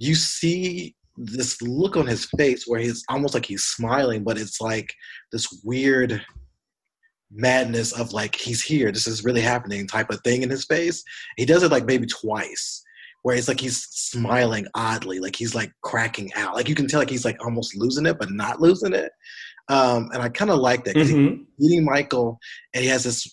[0.00, 4.60] you see this look on his face where he's almost like he's smiling, but it's
[4.60, 4.92] like
[5.30, 6.20] this weird
[7.30, 11.04] madness of like he's here, this is really happening type of thing in his face.
[11.36, 12.82] He does it like maybe twice.
[13.22, 16.54] Where it's like he's smiling oddly, like he's like cracking out.
[16.54, 19.10] Like you can tell like he's like almost losing it, but not losing it.
[19.68, 20.96] Um, and I kind of like that.
[20.96, 21.46] Mhm.
[21.58, 22.38] meeting Michael,
[22.74, 23.26] and he has this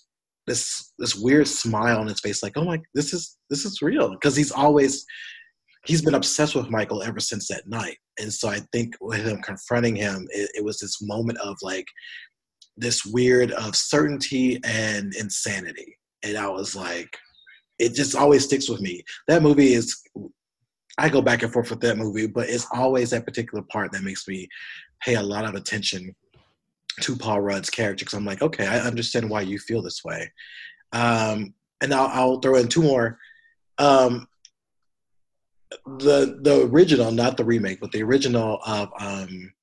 [0.48, 4.10] this this weird smile on his face, like, "Oh my, this is this is real,"
[4.12, 5.06] because he's always
[5.86, 9.42] he's been obsessed with Michael ever since that night, and so I think with him
[9.42, 11.88] confronting him, it, it was this moment of like
[12.78, 17.10] this weird of certainty and insanity, and I was like,
[17.78, 19.04] it just always sticks with me.
[19.28, 20.00] That movie is.
[20.98, 24.04] I go back and forth with that movie, but it's always that particular part that
[24.04, 24.48] makes me
[25.04, 26.16] pay a lot of attention
[27.02, 30.32] to Paul Rudd's character because I'm like, okay, I understand why you feel this way.
[30.92, 33.18] Um, and I'll, I'll throw in two more.
[33.78, 34.28] Um,
[35.86, 39.54] the the original, not the remake, but the original of um,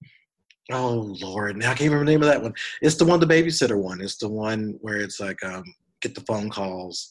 [0.73, 2.55] oh lord, now I can't remember the name of that one.
[2.81, 4.01] It's the one, the babysitter one.
[4.01, 5.65] It's the one where it's like um,
[6.01, 7.11] get the phone calls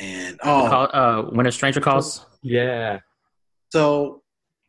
[0.00, 2.26] and oh, Call, uh, when a stranger calls.
[2.42, 2.98] Yeah.
[3.70, 4.22] so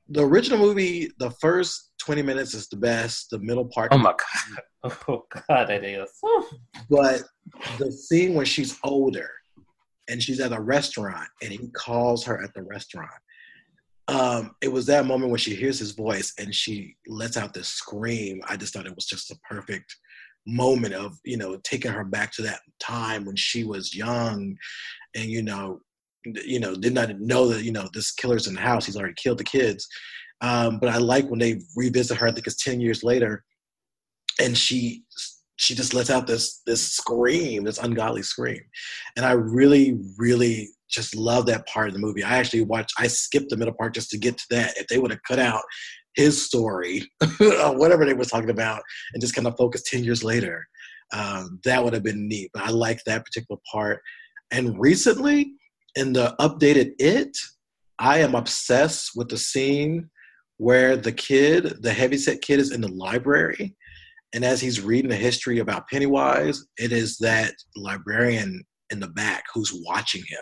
[0.10, 3.30] the original movie, the first 20 minutes is the best.
[3.30, 4.94] The middle part Oh my god.
[5.10, 6.10] Oh god, it is.
[6.90, 7.22] but
[7.80, 9.30] the scene when she's older
[10.10, 13.10] and she's at a restaurant and he calls her at the restaurant
[14.10, 17.70] um it was that moment when she hears his voice and she lets out this
[17.70, 19.96] scream i just thought it was just a perfect
[20.46, 24.54] moment of you know taking her back to that time when she was young
[25.16, 25.80] and you know
[26.26, 29.14] you know did not know that you know this killer's in the house he's already
[29.16, 29.88] killed the kids
[30.42, 33.44] um but i like when they revisit her i think it's 10 years later
[34.42, 35.04] and she
[35.58, 38.62] she just lets out this this scream, this ungodly scream,
[39.16, 42.24] and I really, really just love that part of the movie.
[42.24, 42.94] I actually watched.
[42.98, 44.78] I skipped the middle part just to get to that.
[44.78, 45.62] If they would have cut out
[46.16, 47.04] his story,
[47.40, 48.82] or whatever they were talking about,
[49.14, 50.66] and just kind of focused ten years later,
[51.14, 52.50] um, that would have been neat.
[52.54, 54.02] But I like that particular part.
[54.52, 55.54] And recently,
[55.96, 57.38] in the updated It,
[58.00, 60.10] I am obsessed with the scene
[60.64, 63.76] where the kid, the heavyset kid, is in the library
[64.34, 69.44] and as he's reading the history about Pennywise, it is that librarian in the back
[69.54, 70.42] who's watching him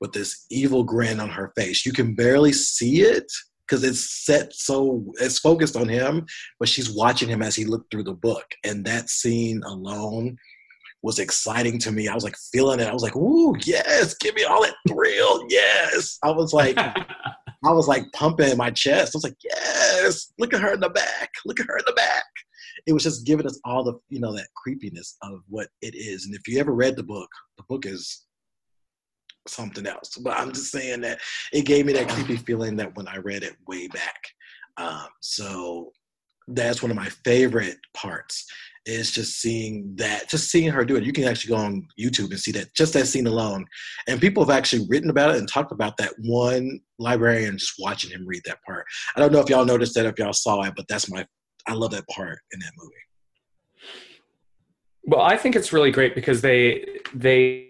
[0.00, 1.86] with this evil grin on her face.
[1.86, 3.30] You can barely see it
[3.66, 6.26] because it's set so it's focused on him,
[6.58, 8.46] but she's watching him as he looked through the book.
[8.64, 10.36] And that scene alone
[11.02, 12.08] was exciting to me.
[12.08, 12.88] I was like feeling it.
[12.88, 16.18] I was like, "Ooh, yes, give me all that thrill." Yes.
[16.24, 16.76] I was like
[17.64, 19.14] I was like pumping my chest.
[19.14, 21.30] I was like, "Yes, look at her in the back.
[21.44, 22.24] Look at her in the back."
[22.86, 26.26] it was just giving us all the you know that creepiness of what it is
[26.26, 28.26] and if you ever read the book the book is
[29.48, 31.18] something else but i'm just saying that
[31.52, 34.20] it gave me that creepy feeling that when i read it way back
[34.76, 35.90] um, so
[36.54, 38.46] that's one of my favorite parts
[38.86, 41.04] is just seeing that just seeing her do it.
[41.04, 43.66] You can actually go on youtube and see that just that scene alone.
[44.08, 48.10] And people have actually written about it and talked about that one librarian just watching
[48.10, 48.86] him read that part.
[49.16, 51.26] I don't know if y'all noticed that if y'all saw it but that's my
[51.66, 52.94] I love that part in that movie.
[55.04, 57.68] Well, I think it's really great because they they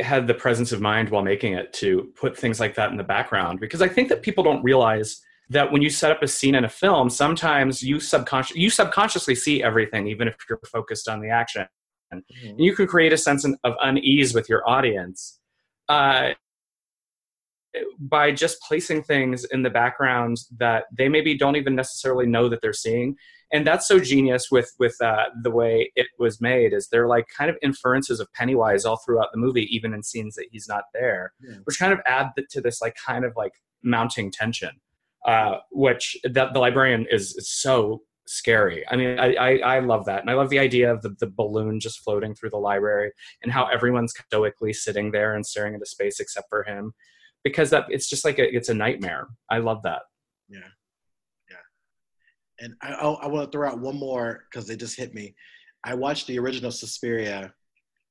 [0.00, 3.04] had the presence of mind while making it to put things like that in the
[3.04, 6.54] background because I think that people don't realize that when you set up a scene
[6.54, 11.20] in a film, sometimes you subconscious you subconsciously see everything, even if you're focused on
[11.20, 11.66] the action.
[12.10, 12.22] And
[12.56, 15.40] you can create a sense of unease with your audience
[15.88, 16.30] uh,
[17.98, 22.62] by just placing things in the background that they maybe don't even necessarily know that
[22.62, 23.16] they're seeing.
[23.52, 26.72] And that's so genius with with uh, the way it was made.
[26.72, 30.34] Is they're like kind of inferences of Pennywise all throughout the movie, even in scenes
[30.36, 31.56] that he's not there, Yeah.
[31.64, 34.70] which kind of add to this like kind of like mounting tension.
[35.26, 38.84] Uh, which that the librarian is, is so scary.
[38.88, 40.20] I mean, I, I, I love that.
[40.20, 43.10] And I love the idea of the, the balloon just floating through the library
[43.42, 46.92] and how everyone's stoically sitting there and staring into space except for him.
[47.42, 49.26] Because that it's just like a, it's a nightmare.
[49.50, 50.02] I love that.
[50.48, 50.70] Yeah.
[51.50, 51.56] Yeah.
[52.64, 55.34] And I, I, I want to throw out one more because it just hit me.
[55.82, 57.52] I watched the original Suspiria,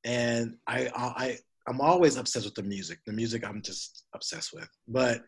[0.04, 3.00] and I, I I'm always obsessed with the music.
[3.06, 4.68] The music I'm just obsessed with.
[4.86, 5.22] But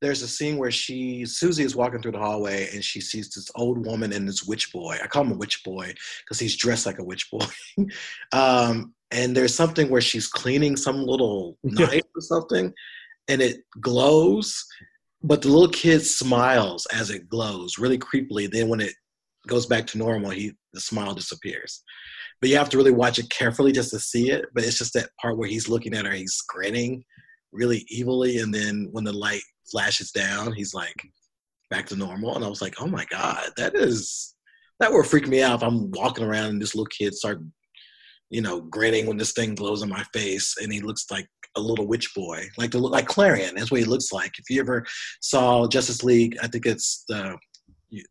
[0.00, 3.50] there's a scene where she Susie is walking through the hallway and she sees this
[3.56, 4.96] old woman and this witch boy.
[5.02, 5.92] I call him a witch boy
[6.24, 7.44] because he's dressed like a witch boy.
[8.32, 12.72] um, and there's something where she's cleaning some little knife or something,
[13.28, 14.64] and it glows,
[15.22, 18.50] but the little kid smiles as it glows really creepily.
[18.50, 18.92] Then when it
[19.46, 21.82] goes back to normal, he the smile disappears.
[22.40, 24.44] But you have to really watch it carefully just to see it.
[24.54, 27.02] But it's just that part where he's looking at her, he's grinning
[27.52, 31.00] really evilly, and then when the light flashes down, he's like
[31.70, 32.34] back to normal.
[32.36, 34.34] And I was like, oh my God, that is
[34.80, 37.40] that would freak me out if I'm walking around and this little kid start,
[38.30, 41.26] you know, grinning when this thing glows in my face and he looks like
[41.56, 43.54] a little witch boy, like the like Klarion.
[43.56, 44.32] That's what he looks like.
[44.38, 44.84] If you ever
[45.20, 47.36] saw Justice League, I think it's the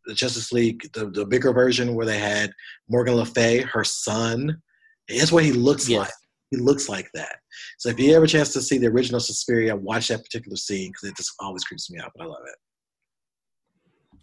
[0.07, 2.51] the Justice League, the, the bigger version where they had
[2.89, 4.59] Morgan Le Fay, her son.
[5.07, 5.99] That's what he looks Yes.
[5.99, 6.11] like.
[6.51, 7.37] He looks like that.
[7.77, 10.55] So if you ever have a chance to see the original Suspiria, watch that particular
[10.55, 12.11] scene because it just always creeps me out.
[12.15, 14.19] But I love it.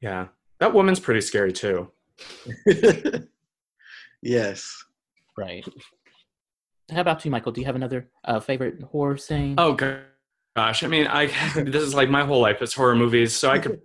[0.00, 1.90] Yeah, that woman's pretty scary too.
[4.22, 4.84] yes.
[5.36, 5.64] Right.
[6.90, 7.52] How about you, Michael?
[7.52, 9.54] Do you have another uh, favorite horror scene?
[9.58, 13.50] Oh gosh, I mean, I this is like my whole life is horror movies, so
[13.50, 13.80] I could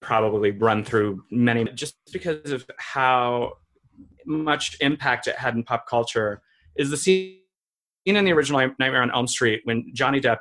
[0.00, 3.54] probably run through many just because of how
[4.26, 6.42] much impact it had in pop culture.
[6.76, 7.38] Is the scene
[8.04, 10.38] in the original Nightmare on Elm Street when Johnny Depp,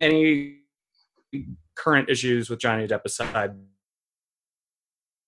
[0.00, 0.58] any
[1.76, 3.54] current issues with Johnny Depp aside,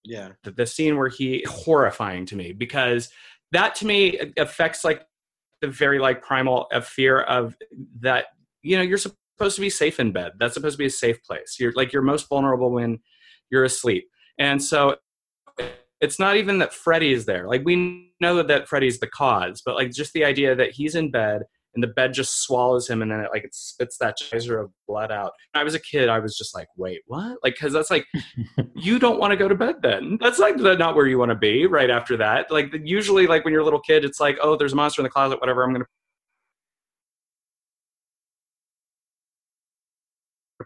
[0.05, 0.31] Yeah.
[0.43, 3.09] the, the scene where he horrifying to me because
[3.53, 5.07] that to me affects like
[5.61, 7.57] the very like primal of fear of
[8.01, 8.27] that
[8.63, 11.23] you know you're supposed to be safe in bed that's supposed to be a safe
[11.25, 12.99] place you're like you're most vulnerable when
[13.51, 14.97] you're asleep and so
[16.05, 17.49] it's not even that freddy is there.
[17.49, 21.11] Like we know that freddy's the cause but like just the idea that he's in
[21.11, 21.43] bed
[21.75, 24.71] and the bed just swallows him and then it like it spits that geyser of
[24.87, 25.33] blood out.
[25.53, 27.39] When i was a kid i was just like wait what?
[27.43, 28.07] Like because that's like
[28.75, 30.19] you don't want to go to bed then.
[30.21, 32.51] That's like the, not where you want to be right after that.
[32.51, 35.05] Like usually like when you're a little kid it's like oh there's a monster in
[35.05, 35.87] the closet whatever i'm gonna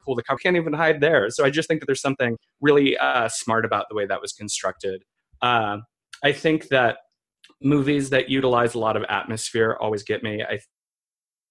[0.05, 0.39] pull the cover.
[0.39, 1.31] Can't even hide there.
[1.31, 4.33] So i just think that there's something really uh, smart about the way that was
[4.33, 5.03] constructed
[5.43, 5.77] uh,
[6.23, 6.99] i think that
[7.63, 10.59] movies that utilize a lot of atmosphere always get me i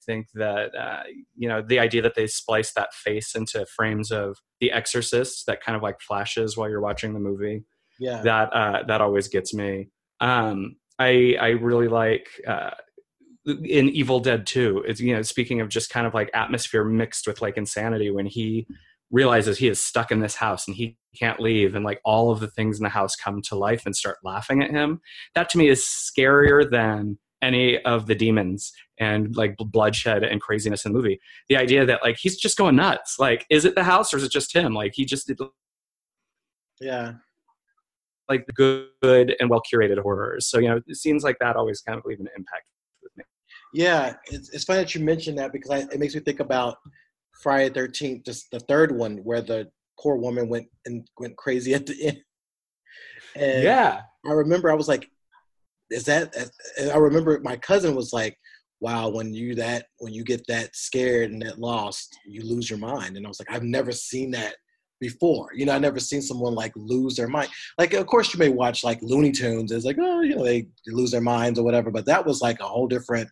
[0.05, 1.03] think that uh,
[1.35, 5.61] you know the idea that they splice that face into frames of the exorcist that
[5.61, 7.65] kind of like flashes while you're watching the movie
[7.99, 8.21] Yeah.
[8.21, 9.89] that uh, that always gets me.
[10.21, 12.71] Um, I I really like uh,
[13.45, 14.85] in Evil Dead 2.
[14.87, 18.25] It's you know speaking of just kind of like atmosphere mixed with like insanity when
[18.27, 18.65] he
[19.11, 22.39] realizes he is stuck in this house and he can't leave and like all of
[22.39, 24.99] the things in the house come to life and start laughing at him.
[25.35, 30.85] That to me is scarier than any of the demons and like bloodshed and craziness
[30.85, 31.19] in the movie.
[31.49, 33.17] The idea that like he's just going nuts.
[33.19, 34.73] Like is it the house or is it just him?
[34.73, 35.39] Like he just did
[36.81, 37.13] Yeah.
[38.27, 40.47] like the good and well curated horrors.
[40.47, 42.67] So you know, scenes like that always kind of leave an impact
[43.01, 43.23] with me.
[43.73, 46.77] Yeah, it's, it's funny that you mentioned that because I, it makes me think about
[47.41, 49.69] Friday Thirteenth, just the third one, where the
[49.99, 52.17] poor woman went and went crazy at the end.
[53.35, 55.11] And yeah, I remember I was like,
[55.91, 56.35] "Is that?"
[56.79, 58.35] And I remember my cousin was like,
[58.79, 62.79] "Wow, when you that when you get that scared and that lost, you lose your
[62.79, 64.55] mind." And I was like, "I've never seen that
[64.99, 65.49] before.
[65.53, 67.49] You know, I've never seen someone like lose their mind.
[67.77, 69.71] Like, of course, you may watch like Looney Tunes.
[69.71, 71.91] It's like, oh, you know, they lose their minds or whatever.
[71.91, 73.29] But that was like a whole different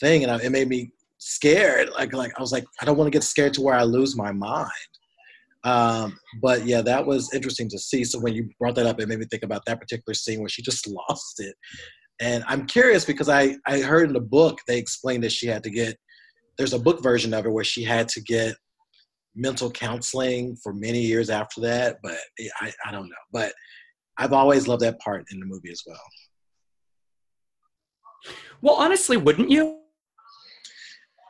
[0.00, 0.92] thing, and it made me
[1.26, 1.90] scared.
[1.90, 4.16] Like, like I was like, I don't want to get scared to where I lose
[4.16, 4.70] my mind.
[5.64, 8.04] Um, but yeah, that was interesting to see.
[8.04, 10.48] So when you brought that up, it made me think about that particular scene where
[10.48, 11.54] she just lost it.
[12.20, 15.62] And I'm curious because I I heard in the book they explained that she had
[15.64, 15.96] to get.
[16.56, 18.54] There's a book version of it where she had to get
[19.34, 21.96] mental counseling for many years after that.
[22.02, 22.16] But
[22.62, 23.24] I I don't know.
[23.32, 23.52] But
[24.16, 26.00] I've always loved that part in the movie as well.
[28.62, 29.80] well, honestly, wouldn't you?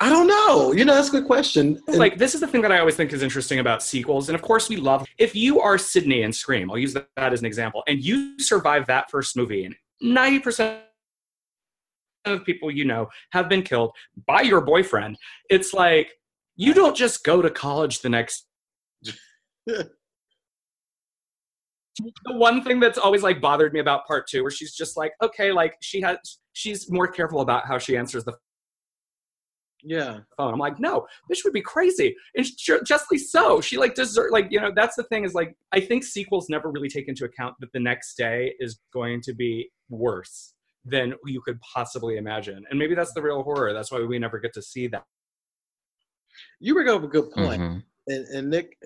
[0.01, 0.73] I don't know.
[0.73, 1.81] You know, that's a good question.
[1.89, 4.29] And- Like, this is the thing that I always think is interesting about sequels.
[4.29, 7.41] And of course, we love if you are Sydney in Scream, I'll use that as
[7.41, 10.81] an example, and you survive that first movie, and 90%
[12.27, 13.93] of people you know have been killed
[14.27, 15.17] by your boyfriend.
[15.49, 16.13] It's like,
[16.57, 18.47] you don't just go to college the next
[19.65, 19.89] the
[22.27, 25.51] one thing that's always like bothered me about part two where she's just like okay
[25.51, 26.19] like she has
[26.53, 28.35] she's more careful about how she answers the
[29.89, 30.19] yeah.
[30.37, 34.31] phone i'm like no this would be crazy and ju- justly so she like deserve
[34.33, 37.25] like you know that's the thing is like i think sequels never really take into
[37.25, 40.55] account that the next day is going to be worse
[40.87, 42.65] than you could possibly imagine.
[42.71, 43.73] And maybe that's the real horror.
[43.73, 45.03] That's why we never get to see that.
[46.61, 47.61] You bring up a good point.
[47.61, 47.83] Mhm.
[48.09, 48.79] and, and Nick,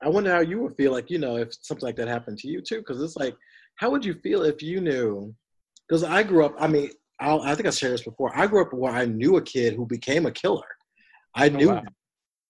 [0.00, 2.48] I wonder how you would feel like you know if something like that happened to
[2.48, 3.36] you too, because it's like,
[3.76, 5.34] how would you feel if you knew?
[5.88, 6.54] Because I grew up.
[6.60, 6.90] I mean,
[7.20, 8.36] I'll, I think I shared this before.
[8.36, 10.66] I grew up where I knew a kid who became a killer.
[11.34, 11.82] I oh, knew, wow.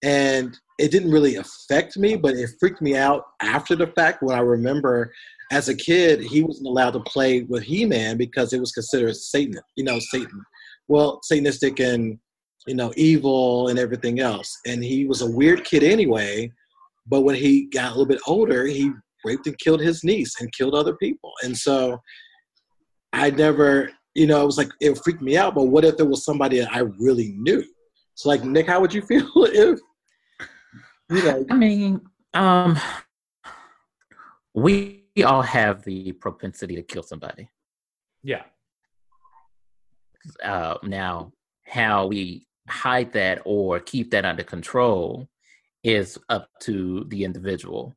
[0.02, 4.22] and it didn't really affect me, but it freaked me out after the fact.
[4.22, 5.12] When I remember,
[5.50, 9.60] as a kid, he wasn't allowed to play with He-Man because it was considered Satan.
[9.76, 10.42] You know, Satan.
[10.86, 12.18] Well, Satanistic and
[12.68, 14.54] you know, evil and everything else.
[14.66, 16.52] And he was a weird kid anyway.
[17.06, 18.92] But when he got a little bit older, he
[19.24, 21.32] raped and killed his niece and killed other people.
[21.42, 21.98] And so
[23.14, 25.54] I never, you know, it was like it freaked me out.
[25.54, 27.64] But what if there was somebody that I really knew?
[28.14, 29.78] So like Nick, how would you feel if
[31.10, 31.46] you know?
[31.48, 32.00] I mean,
[32.34, 32.78] um,
[34.54, 37.48] we all have the propensity to kill somebody.
[38.24, 38.42] Yeah.
[40.44, 41.32] Uh, now,
[41.64, 45.28] how we hide that or keep that under control
[45.84, 47.96] is up to the individual.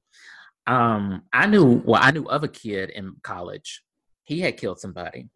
[0.67, 3.81] Um, I knew, well, I knew of a kid in college.
[4.23, 5.27] He had killed somebody.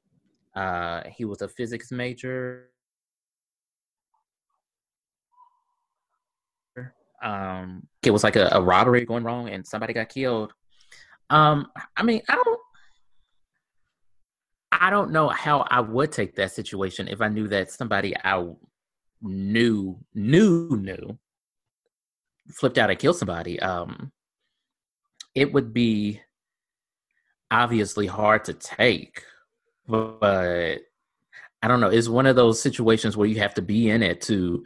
[0.56, 2.70] Uh, he was a physics major.
[7.22, 10.54] Um, it was like a, a robbery going wrong, and somebody got killed.
[11.30, 12.60] Um, I mean, I don't,
[14.72, 18.46] I don't know how I would take that situation if I knew that somebody I
[19.22, 21.18] knew knew knew
[22.52, 23.60] flipped out and killed somebody.
[23.60, 24.12] Um,
[25.34, 26.22] it would be
[27.52, 29.24] obviously hard to take,
[29.88, 30.82] but
[31.62, 31.90] I don't know.
[31.90, 34.64] It's one of those situations where you have to be in it to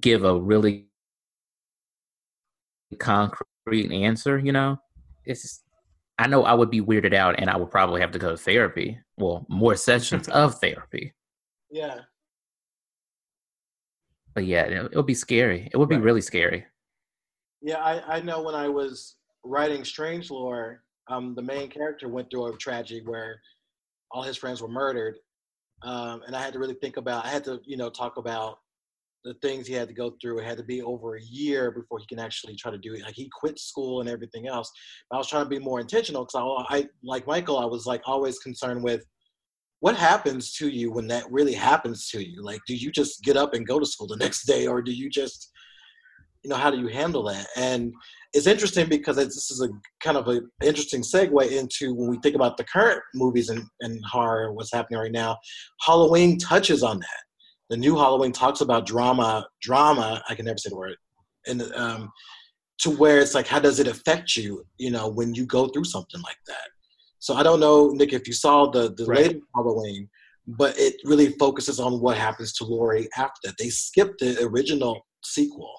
[0.00, 0.88] give a really
[2.98, 4.38] concrete answer.
[4.38, 4.78] You know,
[5.24, 5.62] it's.
[6.18, 8.36] I know I would be weirded out, and I would probably have to go to
[8.36, 8.98] therapy.
[9.16, 11.12] Well, more sessions of therapy.
[11.70, 12.00] Yeah.
[14.34, 15.68] But yeah, it, would be scary.
[15.72, 16.04] It would be Right.
[16.04, 16.64] really scary.
[17.60, 22.30] Yeah, I, I know when I was writing Strange Lore, um, the main character went
[22.30, 23.40] through a tragedy where
[24.12, 25.18] all his friends were murdered.
[25.82, 28.58] Um, and I had to really think about, I had to, you know, talk about
[29.24, 30.38] the things he had to go through.
[30.38, 33.02] It had to be over a year before he can actually try to do it.
[33.02, 34.70] Like he quit school and everything else.
[35.08, 37.86] But I was trying to be more intentional because I, I, like Michael, I was
[37.86, 39.04] like always concerned with
[39.80, 42.42] what happens to you when that really happens to you.
[42.42, 44.92] Like, do you just get up and go to school the next day, or do
[44.92, 45.50] you just
[46.42, 47.92] you know how do you handle that and
[48.34, 49.68] it's interesting because it's, this is a
[50.00, 54.00] kind of an interesting segue into when we think about the current movies and, and
[54.04, 55.36] horror what's happening right now
[55.80, 57.22] halloween touches on that
[57.70, 60.96] the new halloween talks about drama drama i can never say the word
[61.46, 62.10] and um,
[62.78, 65.84] to where it's like how does it affect you you know when you go through
[65.84, 66.68] something like that
[67.18, 69.26] so i don't know nick if you saw the the Right.
[69.26, 70.08] latest halloween
[70.46, 73.54] but it really focuses on what happens to Laurie after that.
[73.58, 75.72] They skipped the original sequel,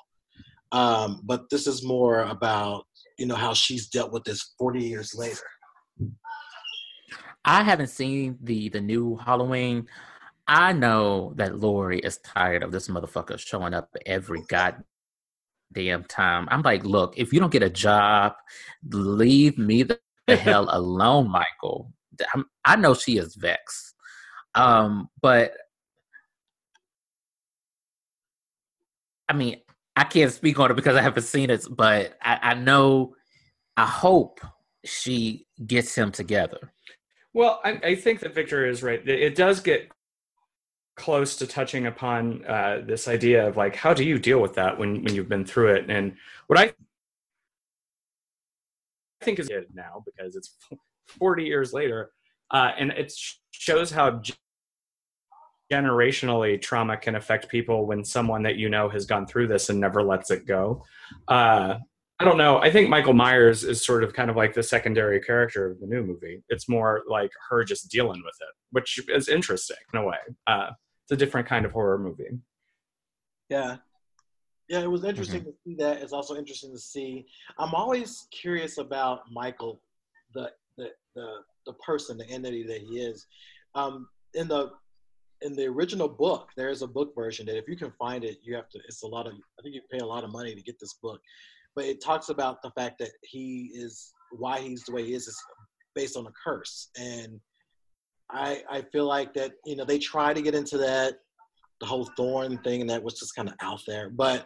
[0.73, 2.85] um, but this is more about
[3.17, 5.45] you know how she's dealt with this 40 years later.
[7.45, 9.87] I haven't seen the the new Halloween.
[10.47, 14.83] I know that Laurie is tired of this motherfucker showing up every goddamn
[16.09, 16.47] time.
[16.51, 18.33] I'm like, look, if you don't get a job,
[18.91, 21.93] leave me the, the hell alone, Michael.
[22.33, 23.93] I'm, I know she is vexed,
[24.55, 25.53] um, but
[29.29, 29.61] I mean,
[29.95, 31.65] I can't speak on it because I haven't seen it.
[31.69, 33.15] But I, I know,
[33.77, 34.39] I hope
[34.83, 36.71] she gets him together.
[37.33, 39.07] Well, I, I think that Victor is right.
[39.07, 39.89] It, does get
[40.95, 44.77] close to touching upon uh, this idea of like, how do you deal with that
[44.77, 45.89] when, when you've been through it?
[45.89, 46.15] And
[46.47, 46.73] what I
[49.23, 50.55] think is now because it's
[51.07, 52.11] 40 years later,
[52.51, 53.11] uh, and it
[53.51, 54.21] shows how
[55.71, 59.79] generationally trauma can affect people when someone that you know has gone through this and
[59.79, 60.83] never lets it go.
[61.27, 61.75] Uh,
[62.19, 62.59] I don't know.
[62.59, 65.87] I think Michael Myers is sort of kind of like the secondary character of the
[65.87, 66.43] new movie.
[66.47, 70.17] It's more like her just dealing with it, which is interesting in a way.
[70.47, 70.69] Uh,
[71.03, 72.39] it's a different kind of horror movie.
[73.49, 73.77] Yeah.
[74.69, 76.01] Yeah, it was interesting to see that.
[76.01, 77.25] It's also interesting to see.
[77.59, 79.81] I'm always curious about Michael,
[80.33, 83.27] the the the, the person, the entity that he is.
[83.75, 84.71] Um, in the
[85.43, 88.37] in the original book, there is a book version that if you can find it,
[88.43, 88.79] you have to.
[88.87, 89.33] It's a lot of.
[89.33, 91.21] I think you pay a lot of money to get this book,
[91.75, 95.27] but it talks about the fact that he is why he's the way he is
[95.27, 95.41] is
[95.95, 97.39] based on a curse, and
[98.31, 101.15] I I feel like that you know they try to get into that
[101.79, 104.45] the whole thorn thing and that was just kind of out there but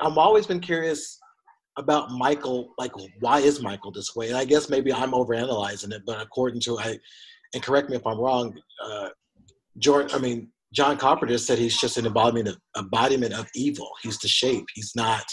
[0.00, 1.18] i've always been curious
[1.78, 6.02] about michael like why is michael this way and i guess maybe i'm overanalyzing it
[6.04, 6.98] but according to i
[7.54, 9.08] and correct me if I'm wrong, uh,
[9.78, 13.90] George, I mean, John Carpenter said he's just an embodiment of, embodiment of evil.
[14.02, 14.64] He's the shape.
[14.74, 15.24] He's not,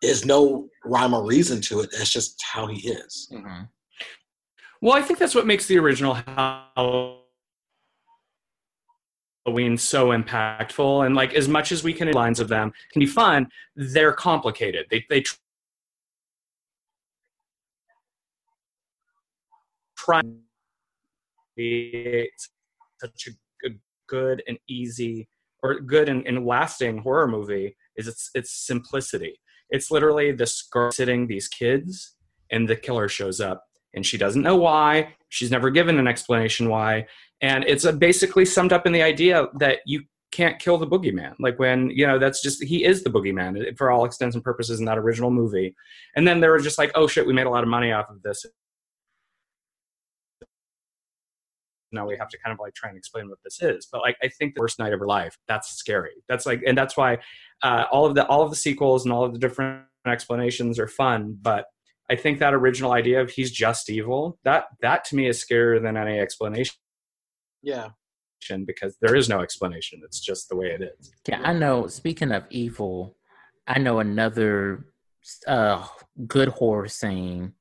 [0.00, 1.90] there's no rhyme or reason to it.
[1.92, 3.28] That's just how he is.
[3.32, 3.68] Mhm.
[4.82, 7.20] Well, I think that's what makes the original Halloween
[9.76, 11.04] so impactful.
[11.04, 14.86] And like, as much as we can lines of them can be fun, they're complicated.
[14.90, 15.22] They they
[19.98, 20.22] try
[23.00, 23.70] such a, a
[24.08, 25.28] good and easy
[25.62, 29.38] or good and, and lasting horror movie is its its simplicity.
[29.70, 32.16] It's literally this girl sitting these kids,
[32.50, 35.14] and the killer shows up and she doesn't know why.
[35.28, 37.06] She's never given an explanation why.
[37.40, 41.34] And it's uh basically summed up in the idea that you can't kill the boogeyman.
[41.40, 44.78] Like when, you know, that's just, he is the boogeyman for all extents and purposes
[44.78, 45.74] in that original movie.
[46.14, 48.08] And then they were just like, oh shit, we made a lot of money off
[48.10, 48.44] of this.
[51.92, 53.88] Now we have to kind of like try and explain what this is.
[53.90, 56.12] But like, I think the worst night of her life, that's scary.
[56.28, 57.18] That's like, and that's why
[57.62, 60.88] uh, all of the, all of the sequels and all of the different explanations are
[60.88, 61.36] fun.
[61.40, 61.66] But
[62.10, 65.80] I think that original idea of he's just evil, that that to me is scarier
[65.82, 66.74] than any explanation
[67.62, 67.90] Yeah.
[68.66, 70.00] because there is no explanation.
[70.04, 71.12] It's just the way it is.
[71.28, 71.86] Yeah, I know.
[71.86, 73.16] Speaking of evil,
[73.66, 74.86] I know another
[75.46, 75.86] uh,
[76.26, 77.52] good horror scene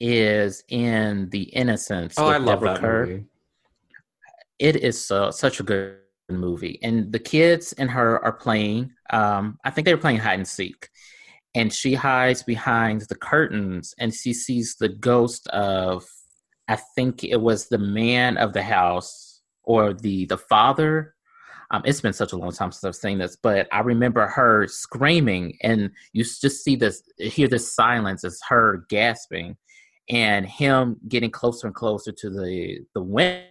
[0.00, 2.16] is in The Innocents.
[2.18, 3.06] Oh, I love Deborah that Kerr.
[3.06, 3.24] movie.
[4.58, 5.98] It is uh, such a good
[6.28, 8.92] movie, and the kids and her are playing.
[9.10, 10.88] Um, I think they were playing hide and seek,
[11.54, 16.04] and she hides behind the curtains, and she sees the ghost of.
[16.70, 21.14] I think it was the man of the house or the the father
[21.70, 24.66] um, it's been such a long time since I've seen this, but I remember her
[24.66, 29.56] screaming, and you just see this, hear this silence as her gasping,
[30.08, 33.44] and him getting closer and closer to the the win-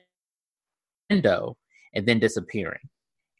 [1.09, 1.57] window,
[1.93, 2.89] and then disappearing,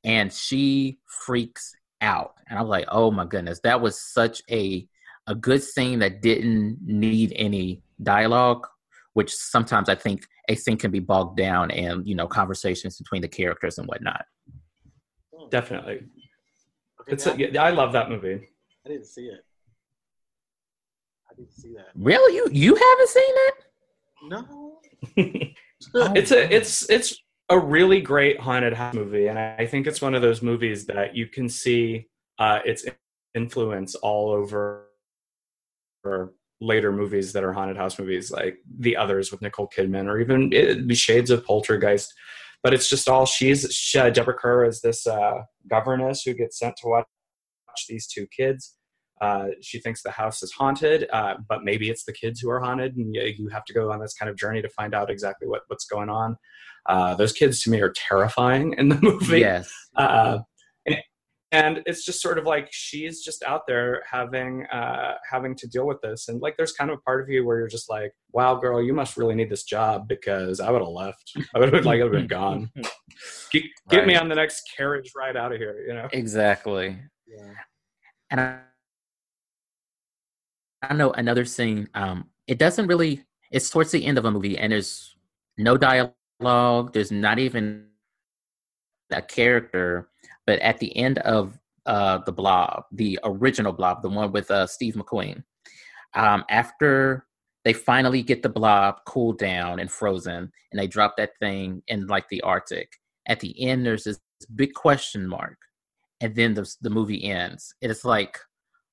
[0.04, 4.88] and she freaks out, and I'm like, oh my goodness, that was such a
[5.28, 8.66] a good scene that didn't need any dialogue,
[9.14, 13.22] which sometimes I think a scene can be bogged down in you know conversations between
[13.22, 14.26] the characters and whatnot.
[15.34, 15.50] Hmm.
[15.50, 16.04] Definitely.
[17.02, 18.50] Okay, It's a, yeah, I love that movie.
[18.86, 19.44] I didn't see it.
[21.30, 21.88] I didn't see that.
[21.96, 23.54] Really, you you haven't seen it?
[24.24, 24.80] No.
[25.94, 30.02] Oh, it's a it's it's a really great haunted house movie, and I think it's
[30.02, 32.08] one of those movies that you can see
[32.40, 32.86] uh, its
[33.34, 34.88] influence all over
[36.60, 40.52] later movies that are haunted house movies, like the others with Nicole Kidman, or even
[40.54, 42.14] it, the shades of Poltergeist.
[42.64, 46.60] But it's just all she's she, uh, Deborah Kerr is this uh, governess who gets
[46.60, 47.06] sent to watch
[47.88, 48.77] these two kids.
[49.22, 52.60] Uh, she thinks the house is haunted, uh, but maybe it's the kids who are
[52.60, 55.10] haunted, and you, you have to go on this kind of journey to find out
[55.10, 56.38] exactly what, what's going on.
[56.88, 59.40] Uh, those kids to me are terrifying in the movie.
[59.40, 59.72] yes.
[59.96, 60.40] Uh,
[60.86, 60.98] and,
[61.52, 65.88] and it's just sort of like she's just out there having uh, having to deal
[65.88, 68.12] with this, and like there's kind of a part of you where you're just like,
[68.34, 71.32] "Wow, girl, you must really need this job because I would have left.
[71.56, 72.72] I would have like I would have been gone.
[73.52, 76.08] Get, get me on the next carriage ride out of here." You know.
[76.12, 77.00] Exactly.
[77.26, 77.54] Yeah.
[78.30, 78.60] And I,
[80.82, 81.90] I know another scene.
[81.94, 83.24] Um, it doesn't really.
[83.52, 85.16] It's towards the end of a movie, and there's
[85.58, 86.94] no dialogue.
[86.94, 87.88] There's not even
[89.12, 90.10] a character.
[90.46, 94.68] But at the end of uh, the Blob, the original Blob, the one with uh,
[94.68, 95.44] Steve McQueen,
[96.14, 97.26] um, after
[97.64, 102.08] they finally get the Blob cooled down and frozen, and they drop that thing in
[102.08, 102.94] like the Arctic.
[103.28, 104.20] At the end, there's this
[104.56, 105.58] big question mark,
[106.22, 107.74] and then the the movie ends.
[107.82, 108.38] It's like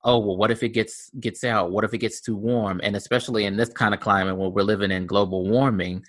[0.05, 1.73] oh well what if it gets gets out?
[1.73, 2.81] What if it gets too warm?
[2.83, 6.05] And especially in this kind of climate where we're living in global warming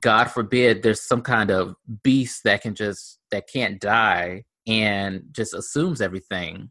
[0.00, 5.54] god forbid there's some kind of beast that can just that can't die and just
[5.54, 6.70] assumes everything.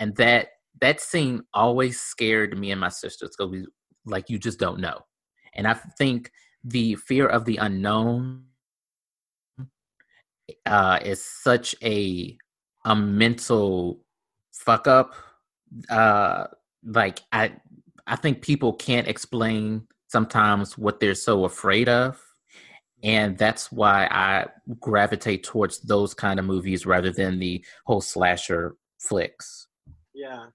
[0.00, 0.48] And that
[0.80, 3.66] that scene always scared me and my sisters because we
[4.06, 5.00] like you just don't know.
[5.54, 6.30] And i think
[6.64, 8.44] the fear of the unknown
[10.66, 12.36] uh is such a
[12.84, 14.00] a mental
[14.52, 15.14] fuck up
[15.90, 16.44] uh
[16.84, 17.52] like i
[18.06, 22.20] i think people can't explain sometimes what they're so afraid of
[23.02, 24.46] and that's why i
[24.80, 29.68] gravitate towards those kind of movies rather than the whole slasher flicks
[30.14, 30.46] Yeah.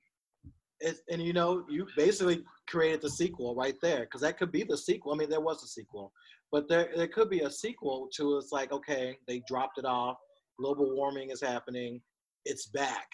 [0.80, 4.63] It, and you know, you basically created the sequel right there because that could be
[4.63, 5.13] the sequel.
[5.13, 6.13] I mean, there was a sequel,
[6.51, 10.17] but there there could be a sequel to it's like okay, they dropped it off.
[10.57, 12.01] Global warming is happening.
[12.45, 13.07] It's back.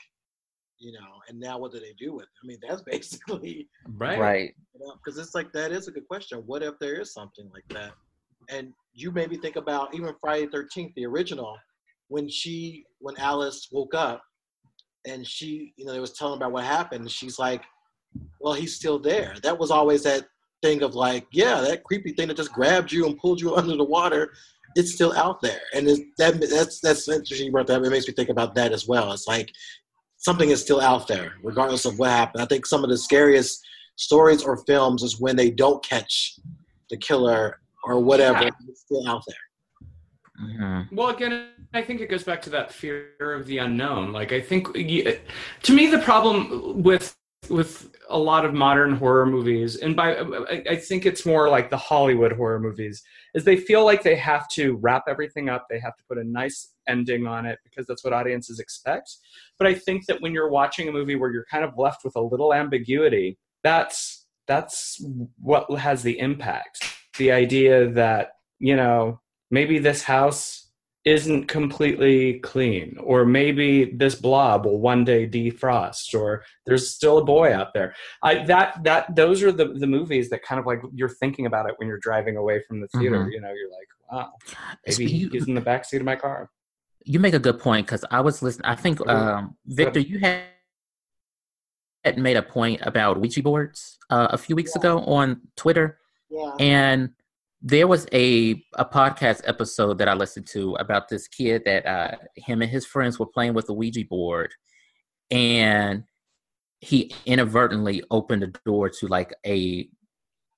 [0.77, 2.29] You know, and now what do they do with it?
[2.43, 4.19] I mean, that's basically Right.
[4.19, 4.55] right
[5.03, 6.43] because it's like that is a good question.
[6.45, 7.93] What if there is something like that?
[8.49, 11.57] and you made me think about even Friday Thirteenth, the original,
[12.07, 14.23] when she when Alice woke up,
[15.07, 17.01] and she you know they was telling about what happened.
[17.01, 17.63] And she's like,
[18.39, 19.33] well, he's still there.
[19.43, 20.27] That was always that
[20.61, 23.75] thing of like, yeah, that creepy thing that just grabbed you and pulled you under
[23.75, 24.33] the water.
[24.75, 27.47] It's still out there, and it, that that's that's interesting.
[27.47, 27.81] You brought that.
[27.81, 29.13] It makes me think about that as well.
[29.13, 29.51] It's like
[30.25, 32.41] something is still out there, regardless of what happened.
[32.41, 33.63] I think some of the scariest
[33.95, 36.39] stories or films is when they don't catch
[36.89, 38.43] the killer or whatever.
[38.43, 38.49] Yeah.
[38.67, 39.43] It's still out there.
[40.41, 40.91] Mhm.
[40.91, 44.11] Well, again, I think it goes back to that fear of the unknown.
[44.11, 47.15] Like, I think to me, the problem with
[47.49, 51.77] with a lot of modern horror movies, and by I, think it's more like the
[51.77, 55.67] Hollywood horror movies, is they feel like they have to wrap everything up.
[55.69, 59.15] They have to put a nice ending on it because that's what audiences expect.
[59.57, 62.15] But I think that when you're watching a movie where you're kind of left with
[62.15, 65.03] a little ambiguity, that's that's
[65.41, 66.83] what has the impact.
[67.17, 69.19] The idea that you know
[69.51, 70.64] maybe this house
[71.05, 77.23] isn't completely clean or maybe this blob will one day defrost or there's still a
[77.23, 77.93] boy out there
[78.23, 81.69] i that that those are the the movies that kind of like you're thinking about
[81.69, 83.31] it when you're driving away from the theater Mhm.
[83.33, 84.31] you know you're like wow
[84.83, 86.49] It's- maybe you, he's in the back seat of my car
[87.07, 88.65] you make a good point because I was listening.
[88.65, 90.41] I think um, Victor, you had
[92.03, 94.79] had made a point about Ouija boards uh, a few weeks Yeah.
[94.81, 95.99] ago on Twitter.
[96.31, 96.51] Yeah.
[96.59, 97.11] And
[97.65, 102.11] there was a a podcast episode that I listened to about this kid that uh,
[102.35, 104.53] him and his friends were playing with a Ouija board,
[105.31, 106.03] and
[106.79, 109.89] he inadvertently opened the door to like a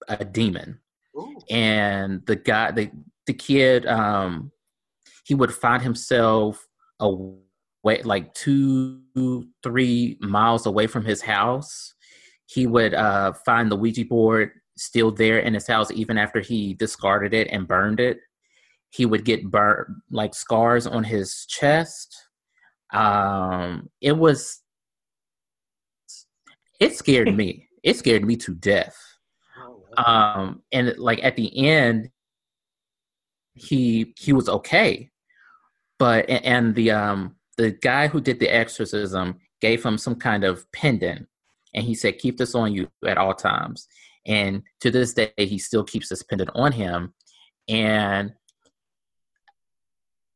[0.10, 0.82] a demon,
[1.18, 1.40] Ooh.
[1.50, 2.92] and the guy the
[3.26, 4.52] the kid um
[5.26, 6.68] he would find himself
[7.00, 9.02] away like two
[9.64, 11.94] three miles away from his house
[12.48, 16.74] he would uh find the ouija board still there in his house even after he
[16.74, 18.20] discarded it and burned it.
[18.90, 22.16] He would get burnt like scars on his chest.
[22.94, 24.62] Um it was
[26.80, 27.64] it scared me.
[27.84, 28.98] It scared me to death.
[29.58, 32.10] Oh, um and like at the end
[33.54, 35.10] he he was okay.
[36.00, 40.70] But and the um the guy who did the exorcism gave him some kind of
[40.74, 41.28] pendant.
[41.74, 43.88] And he said keep this on you at all times
[44.28, 47.14] and to this day he still keeps this pendant on him.
[47.68, 48.34] And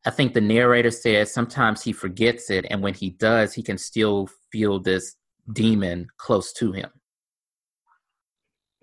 [0.04, 3.78] i think the narrator said sometimes he forgets it and when he does he can
[3.78, 5.16] still feel this
[5.54, 6.89] demon close to him.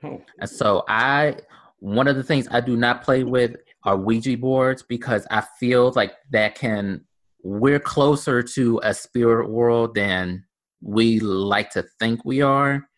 [0.05, 0.23] Oh.
[0.41, 1.37] And so I,
[1.79, 5.93] one of the things I do not play with are Ouija boards because I feel
[5.95, 7.05] like that can,
[7.43, 10.45] we're closer to a spirit world than
[10.81, 12.89] we like to think we are.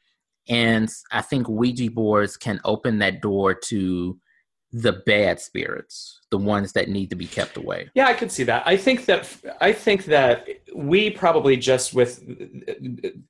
[0.50, 4.18] And I think Ouija boards can open that door to
[4.72, 7.88] the bad spirits, the ones that need to be kept away.
[7.94, 8.62] Yeah, I could see that.
[8.66, 9.28] I think that
[9.60, 12.22] I think that we probably just with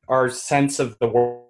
[0.08, 1.46] our sense of the world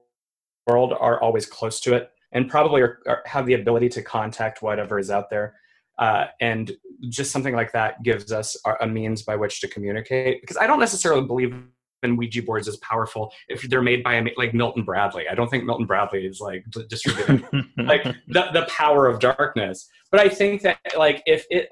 [0.69, 4.99] are always close to it, and probably are, are, have the ability to contact whatever
[4.99, 5.55] is out there.
[5.99, 6.73] Uh, and
[7.11, 10.41] just something like that gives us a means by which to communicate.
[10.41, 11.55] Because I don't necessarily believe
[12.03, 15.29] in Ouija boards as powerful if they're made by a, like Milton Bradley.
[15.29, 17.45] I don't think Milton Bradley is like distributing
[17.79, 19.89] like the, the power of darkness.
[20.11, 21.69] But i think that like if it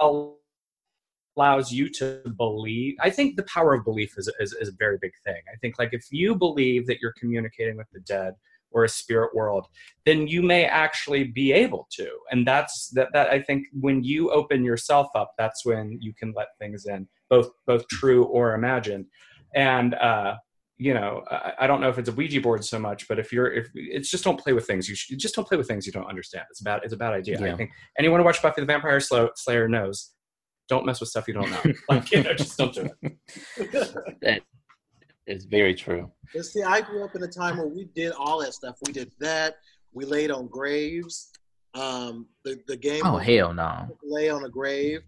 [1.37, 4.99] allows you to believe i think the power of belief is, is, is a very
[5.01, 5.41] big thing.
[5.53, 8.35] I think like if you believe that you're communicating with the dead
[8.71, 9.67] or a spirit world
[10.05, 12.09] then you may actually be able to.
[12.31, 16.33] And that's that, that i think when you open yourself up that's when you can
[16.37, 19.07] let things in both both true or imagined
[19.55, 20.35] and uh
[20.79, 23.33] you know, I, I don't know if it's a Ouija board so much, but if
[23.33, 25.85] you're, if it's just don't play with things, you should, just don't play with things
[25.85, 26.45] you don't understand.
[26.51, 26.81] It's a bad.
[26.85, 27.37] It's a bad idea.
[27.53, 30.13] I think anyone who watched Buffy the Vampire Slayer, Slayer knows.
[30.69, 31.73] Don't mess with stuff you don't know.
[31.89, 33.19] like you know, just don't do it.
[34.23, 34.43] that
[35.27, 36.13] is very true.
[36.35, 38.77] But see, I grew up in a time where we did all that stuff.
[38.87, 39.57] We did that.
[39.93, 41.31] We laid on graves.
[41.75, 43.89] Um, the the game Oh, hell no.
[44.05, 45.01] lay on a grave.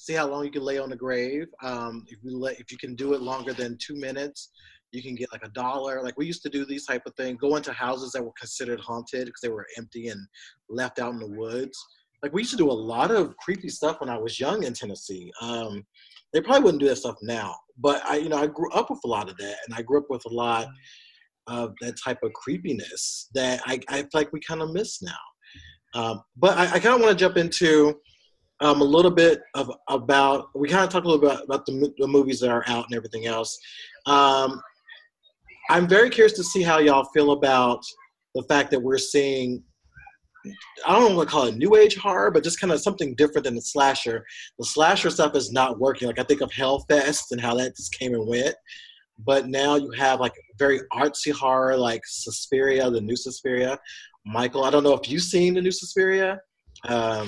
[0.00, 1.48] See how long you can lay on a grave.
[1.60, 4.50] Um, if you let, if you can do it longer than two minutes,
[4.92, 6.02] you can get like a dollar.
[6.04, 7.38] Like we used to do these type of things.
[7.40, 10.24] Go into houses that were considered haunted because they were empty and
[10.70, 11.76] left out in the woods.
[12.22, 14.72] Like we used to do a lot of creepy stuff when I was young in
[14.72, 15.32] Tennessee.
[15.42, 15.84] Um,
[16.32, 19.00] they probably wouldn't do that stuff now, but I, you know, I grew up with
[19.04, 20.68] a lot of that, and I grew up with a lot
[21.48, 25.12] of that type of creepiness that I, I feel like we kind of miss now.
[25.94, 27.98] Um, but I, I kind of want to jump into
[28.60, 30.48] um, a little bit of about.
[30.54, 32.96] We kind of talked a little bit about the, the movies that are out and
[32.96, 33.58] everything else.
[34.06, 34.60] Um,
[35.70, 37.82] I'm very curious to see how y'all feel about
[38.34, 39.62] the fact that we're seeing
[40.86, 43.44] I don't want to call it new age horror, but just kind of something different
[43.44, 44.24] than the slasher.
[44.58, 46.06] The slasher stuff is not working.
[46.06, 48.54] Like I think of Hellfest and how that just came and went.
[49.18, 53.78] But now you have like very artsy horror like Suspiria, the new Suspiria.
[54.24, 56.40] Michael, I don't know if you've seen the new Suspiria.
[56.86, 57.26] Um,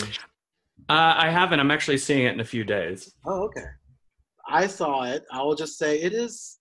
[0.88, 1.60] uh, I haven't.
[1.60, 3.14] I'm actually seeing it in a few days.
[3.26, 3.66] Oh, okay.
[4.48, 5.24] I saw it.
[5.32, 6.58] I will just say it is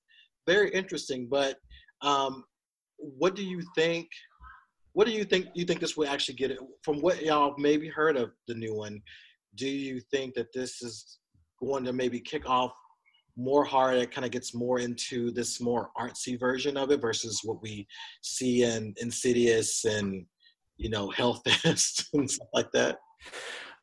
[0.47, 1.27] very interesting.
[1.29, 1.57] But
[2.01, 2.43] um,
[2.97, 4.07] what do you think?
[4.93, 5.47] What do you think?
[5.53, 6.59] You think this will actually get it?
[6.83, 9.01] From what y'all maybe heard of the new one,
[9.55, 11.19] do you think that this is
[11.61, 12.71] going to maybe kick off
[13.37, 13.97] more hard?
[13.97, 17.87] It kind of gets more into this more artsy version of it versus what we
[18.21, 20.25] see in Insidious and
[20.77, 22.97] you know Hellfest and stuff like that.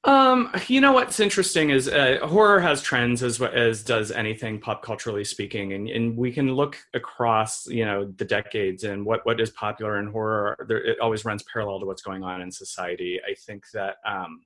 [0.04, 4.82] Um, you know what's interesting is uh, horror has trends as as does anything pop
[4.82, 9.40] culturally speaking, and, and we can look across you know the decades and what what
[9.40, 10.64] is popular in horror.
[10.68, 13.20] There, it always runs parallel to what's going on in society.
[13.28, 14.42] I think that um,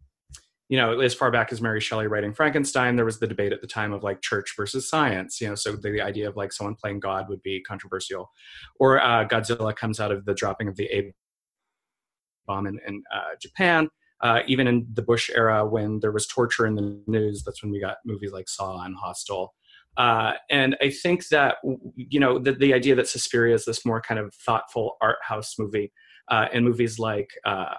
[0.71, 3.61] you know as far back as Mary Shelley writing Frankenstein, there was the debate at
[3.61, 5.43] the time of like church versus science.
[5.43, 8.31] You know, so the, the idea of like someone playing God would be controversial,
[8.79, 11.13] or uh, Godzilla comes out of the dropping of the A
[12.47, 13.91] bomb in, in uh, Japan
[14.23, 17.73] uh, even in the Bush era when there was torture in the news, that's when
[17.73, 19.55] we got movies like Saw and Hostel.
[19.97, 21.57] Uh, and I think that
[21.97, 25.59] you know the, the idea that Suspiria is this more kind of thoughtful art house
[25.59, 25.93] movie,
[26.29, 27.75] uh, and movies like uh,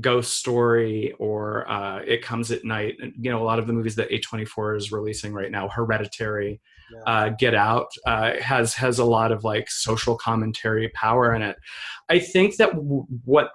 [0.00, 3.72] Ghost Story or uh, It Comes at Night, and, you know a lot of the
[3.72, 6.60] movies that A24 is releasing right now, Hereditary,
[6.92, 7.12] yeah.
[7.12, 11.56] Uh, Get Out, uh, has has a lot of like social commentary power in it.
[12.08, 13.50] I think that w- what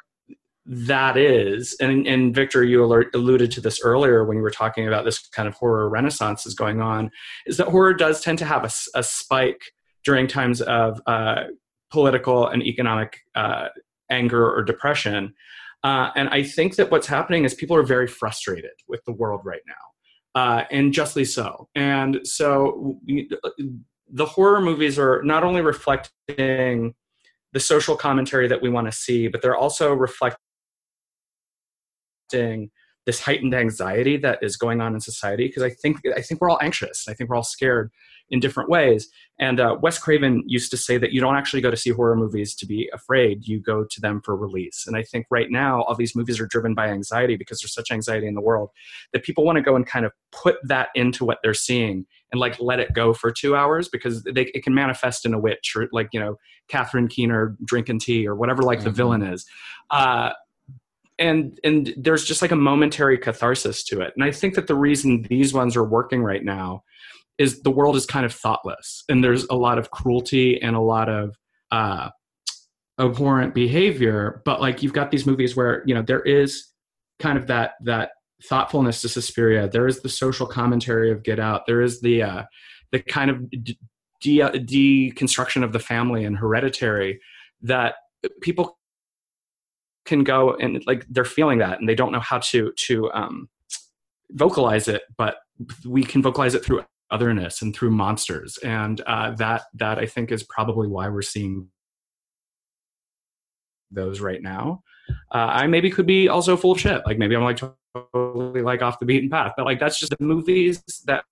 [0.65, 4.87] that is and, and victor you alert, alluded to this earlier when you were talking
[4.87, 7.09] about this kind of horror renaissance is going on
[7.47, 9.61] is that horror does tend to have a, a spike
[10.05, 11.45] during times of uh,
[11.89, 13.67] political and economic uh,
[14.09, 15.33] anger or depression.
[15.83, 19.41] Uh, and i think that what's happening is people are very frustrated with the world
[19.43, 19.91] right now
[20.35, 21.67] uh, and justly so.
[21.75, 22.99] And so
[24.11, 26.93] the horror movies are not only reflecting
[27.53, 30.39] the social commentary that we want to see, but they're also reflecting
[33.05, 36.49] this heightened anxiety that is going on in society because I think I think we're
[36.49, 37.07] all anxious.
[37.07, 37.91] I think we're all scared
[38.29, 39.09] in different ways.
[39.39, 42.15] And uh, Wes Craven used to say that you don't actually go to see horror
[42.15, 44.85] movies to be afraid; you go to them for release.
[44.85, 47.91] And I think right now all these movies are driven by anxiety because there's such
[47.91, 48.69] anxiety in the world
[49.13, 52.39] that people want to go and kind of put that into what they're seeing and
[52.39, 55.73] like let it go for two hours because they, it can manifest in a witch
[55.75, 56.37] or like you know
[56.69, 58.85] Catherine Keener drinking tea or whatever like mm-hmm.
[58.85, 59.43] the villain is.
[59.89, 60.31] Uh,
[61.21, 64.75] and and there's just like a momentary catharsis to it and i think that the
[64.75, 66.83] reason these ones are working right now
[67.37, 70.81] is the world is kind of thoughtless and there's a lot of cruelty and a
[70.81, 71.35] lot of
[71.71, 72.09] uh
[72.99, 76.67] abhorrent behavior but like you've got these movies where you know there is
[77.19, 78.11] kind of that that
[78.43, 79.67] thoughtfulness to Suspiria.
[79.67, 81.65] There is the social commentary of Get Out.
[81.67, 82.43] There is the uh,
[82.91, 83.77] the kind of de-
[84.21, 87.21] deconstruction of the family and Hereditary
[87.61, 87.95] that
[88.41, 88.77] people
[90.05, 93.49] can go and like they're feeling that and they don't know how to to um,
[94.31, 95.37] vocalize it but
[95.85, 98.57] we can vocalize it through otherness and through monsters.
[98.59, 101.67] And uh, that that i think is probably why we're seeing
[103.91, 104.83] those right now.
[105.33, 107.01] Uh, i maybe could be also full of shit.
[107.05, 107.59] Like maybe i'm like
[108.13, 111.25] totally like off the beaten path but like that's just the movies that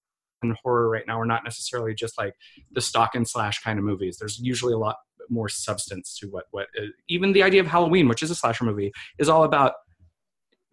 [0.44, 2.34] in horror right now are not necessarily just like
[2.72, 4.18] the stock and slash kind of movies.
[4.18, 4.96] There's usually a lot
[5.30, 8.66] more substance to what what uh, even the idea of Halloween, which is a slasher
[8.66, 9.74] movie, is all about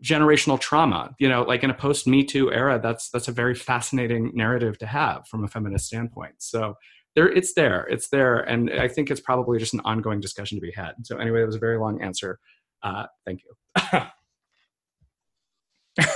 [0.03, 1.15] generational trauma.
[1.19, 4.79] You know, like in a post Me Too era, that's that's a very fascinating narrative
[4.79, 6.35] to have from a feminist standpoint.
[6.39, 6.75] So
[7.15, 10.63] there, it's there, it's there, and I think it's probably just an ongoing discussion to
[10.63, 10.95] be had.
[11.05, 12.39] So anyway, it was a very long answer.
[12.83, 13.55] Uh, thank you.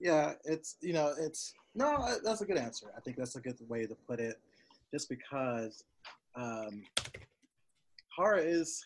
[0.00, 2.86] yeah, it's you know it's no, that's a good answer.
[2.96, 4.40] I think that's a good way to put it,
[4.92, 5.84] just because
[6.34, 6.82] um,
[8.14, 8.82] horror is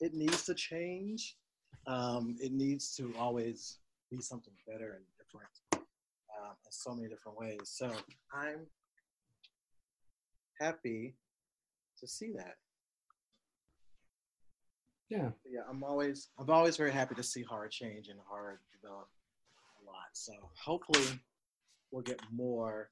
[0.00, 1.36] it needs to change.
[1.86, 3.78] Um, it needs to always
[4.10, 7.60] be something better and different uh, in so many different ways.
[7.64, 7.90] So
[8.32, 8.66] I'm
[10.60, 11.14] happy
[12.00, 12.54] to see that.
[15.10, 15.30] Yeah.
[15.44, 19.08] Yeah, I'm always I'm always very happy to see horror change and horror develop
[19.94, 20.10] lot.
[20.12, 20.32] So
[20.62, 21.18] hopefully
[21.90, 22.90] we'll get more,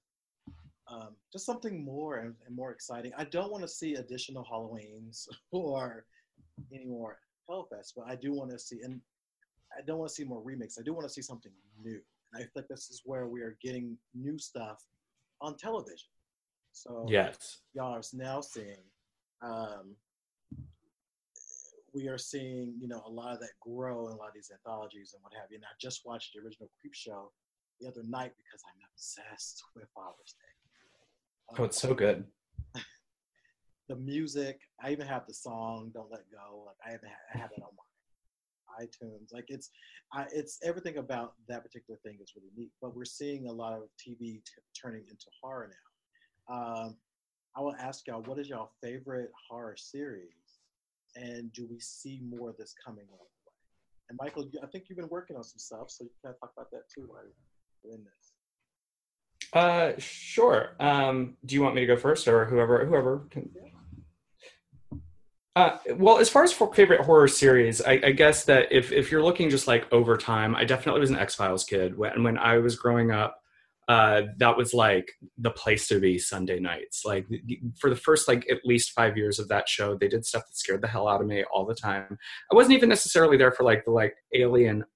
[0.88, 3.12] um, just something more and, and more exciting.
[3.16, 6.05] I don't want to see additional Halloweens or
[6.72, 7.18] any more
[7.50, 9.00] Hellfest, but I do want to see, and
[9.76, 10.78] I don't want to see more remakes.
[10.78, 12.00] I do want to see something new.
[12.32, 14.82] And I think this is where we are getting new stuff
[15.40, 16.09] on television.
[16.72, 18.82] So yes, y'all are now seeing
[19.42, 19.94] um,
[21.95, 24.51] we are seeing, you know, a lot of that grow in a lot of these
[24.53, 25.57] anthologies and what have you.
[25.57, 27.28] And I just watched the original Creepshow
[27.80, 31.59] the other night because I'm obsessed with Father's Day.
[31.59, 32.24] Oh, it's so good.
[33.88, 37.38] the music, I even have the song "Don't Let Go." Like I even have, I
[37.38, 39.34] have it on my iTunes.
[39.34, 39.70] Like it's,
[40.14, 42.70] I, it's everything about that particular thing is really neat.
[42.80, 44.43] But we're seeing a lot of TV t-
[44.80, 46.55] turning into horror now.
[46.55, 46.97] Um,
[47.55, 50.32] I will ask y'all, what is y'all favorite horror series?
[51.17, 53.27] And do we see more of this coming way?
[54.09, 56.71] And Michael, I think you've been working on some stuff, so you can talk about
[56.71, 57.23] that too while
[57.85, 58.33] you're in this.
[59.53, 60.77] Uh, sure.
[60.81, 63.51] Um, do you want me to go first, or whoever whoever can?
[65.55, 69.11] Uh, well, as far as for favorite horror series, I, I, guess that if if
[69.11, 71.97] you're looking just like over time, I definitely was an X Files kid.
[71.99, 73.41] When when I was growing up,
[73.93, 77.03] uh, that was like the place to be Sunday nights.
[77.05, 77.26] Like
[77.78, 80.57] for the first like at least five years of that show, they did stuff that
[80.57, 82.16] scared the hell out of me all the time.
[82.51, 84.86] I wasn't even necessarily there for like the like alien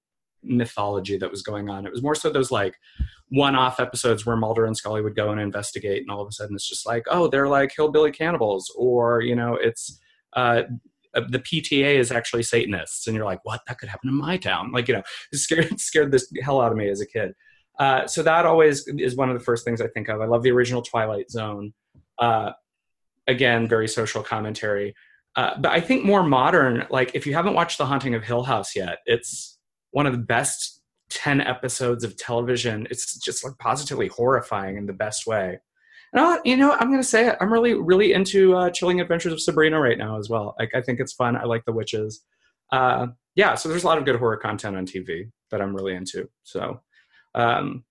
[0.41, 1.85] mythology that was going on.
[1.85, 2.73] It was more so those like
[3.29, 6.55] one-off episodes where Mulder and Scully would go and investigate, and all of a sudden
[6.55, 9.99] it's just like, oh, they're like hillbilly cannibals, or you know, it's
[10.33, 10.63] uh,
[11.13, 13.61] the PTA is actually Satanists, and you're like, what?
[13.67, 14.71] That could happen in my town.
[14.71, 17.33] Like you know, it scared scared the hell out of me as a kid.
[17.79, 20.21] Uh, so that always is one of the first things I think of.
[20.21, 21.73] I love the original Twilight Zone.
[22.19, 22.51] Uh,
[23.27, 24.95] again, very social commentary.
[25.35, 28.43] Uh, but I think more modern, like if you haven't watched The Haunting of Hill
[28.43, 29.59] House yet, it's
[29.91, 32.87] one of the best 10 episodes of television.
[32.89, 35.59] It's just like positively horrifying in the best way.
[36.13, 37.37] And I'll, you know, I'm going to say it.
[37.39, 40.55] I'm really, really into uh, Chilling Adventures of Sabrina right now as well.
[40.57, 41.35] Like, I think it's fun.
[41.35, 42.23] I like the witches.
[42.71, 45.93] Uh, yeah, so there's a lot of good horror content on TV that I'm really
[45.93, 46.29] into.
[46.43, 46.81] So
[47.35, 47.83] um,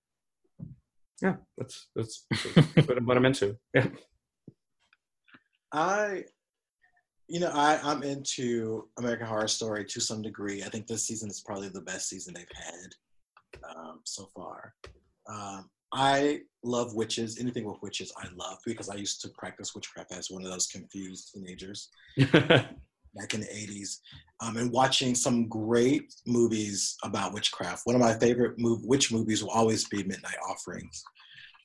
[1.21, 3.57] yeah, that's that's, that's what, what I'm into.
[3.73, 3.87] Yeah.
[5.73, 6.23] I,
[7.27, 10.63] you know, I I'm into American Horror Story to some degree.
[10.63, 14.73] I think this season is probably the best season they've had um, so far.
[15.27, 17.39] Um, I love witches.
[17.39, 20.67] Anything with witches, I love because I used to practice witchcraft as one of those
[20.67, 21.89] confused teenagers.
[23.17, 23.97] back in the 80s
[24.41, 27.81] um, and watching some great movies about witchcraft.
[27.85, 31.03] One of my favorite move, witch movies will always be Midnight Offerings,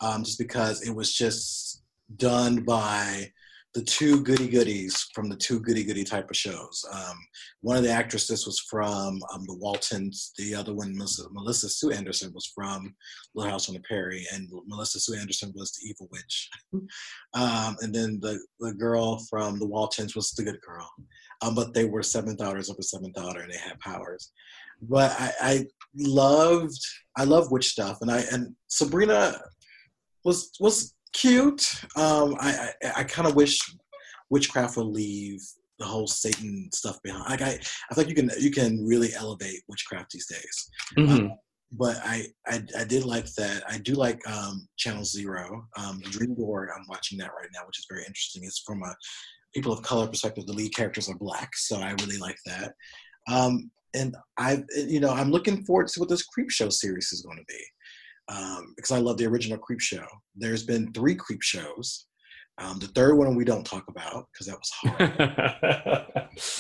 [0.01, 1.83] um, just because it was just
[2.17, 3.31] done by
[3.75, 6.85] the two goody goodies from the two goody goody type of shows.
[6.93, 7.17] Um,
[7.63, 10.33] one of the actresses was from um, the Waltons.
[10.37, 12.95] The other one, Melissa, Melissa, Sue Anderson, was from
[13.35, 16.51] Little House on the Prairie, and Melissa Sue Anderson was the evil witch.
[17.35, 20.91] um, and then the the girl from the Waltons was the good girl.
[21.43, 24.31] Um, but they were seventh daughters of a seventh daughter, and they had powers.
[24.81, 25.67] But I, I
[25.97, 26.79] loved
[27.17, 29.41] I love witch stuff, and I and Sabrina
[30.25, 31.75] was was cute.
[31.97, 33.59] Um, I I, I kind of wish
[34.31, 35.41] witchcraft would leave
[35.79, 37.29] the whole Satan stuff behind.
[37.29, 37.59] Like I,
[37.91, 40.71] I think you can you can really elevate witchcraft these days.
[40.97, 41.13] Mm-hmm.
[41.13, 41.33] Um,
[41.73, 43.63] but I, I, I did like that.
[43.69, 46.71] I do like um, Channel Zero, um, Dream Door.
[46.77, 48.43] I'm watching that right now, which is very interesting.
[48.45, 48.95] It's from a
[49.55, 50.47] people of color perspective.
[50.47, 52.75] The lead characters are black, so I really like that.
[53.31, 57.39] Um, and I, you know, I'm looking forward to what this Creepshow series is going
[57.39, 57.63] to be
[58.29, 60.07] um, because I love the original Creepshow.
[60.35, 62.05] There's been three Creepshows.
[62.59, 64.71] Um, the third one we don't talk about because that was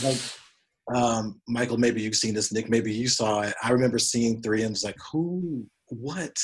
[0.04, 0.94] hard.
[0.94, 2.52] um, Michael, maybe you've seen this.
[2.52, 3.54] Nick, maybe you saw it.
[3.62, 6.34] I remember seeing three and was like, who, what?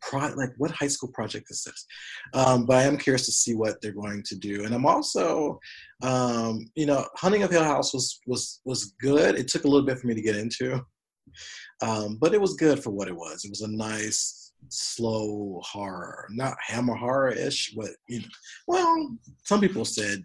[0.00, 1.86] Pro- like what high school project is this?
[2.34, 5.58] Um, but I am curious to see what they're going to do, and I'm also,
[6.02, 9.36] um, you know, Haunting of Hill House was was was good.
[9.36, 10.80] It took a little bit for me to get into,
[11.82, 13.44] um, but it was good for what it was.
[13.44, 18.26] It was a nice, slow horror, not hammer horror ish, but you know,
[18.66, 20.22] well, some people said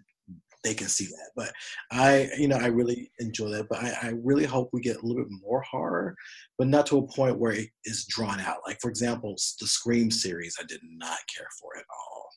[0.64, 1.30] they can see that.
[1.36, 1.52] But
[1.92, 3.68] I, you know, I really enjoy that.
[3.68, 6.16] But I, I, really hope we get a little bit more horror,
[6.58, 8.58] but not to a point where it is drawn out.
[8.66, 12.28] Like for example, the Scream series, I did not care for at all.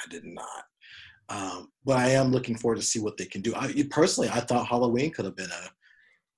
[0.00, 0.64] I did not.
[1.28, 3.52] Um, but I am looking forward to see what they can do.
[3.56, 5.70] I, personally, I thought Halloween could have been a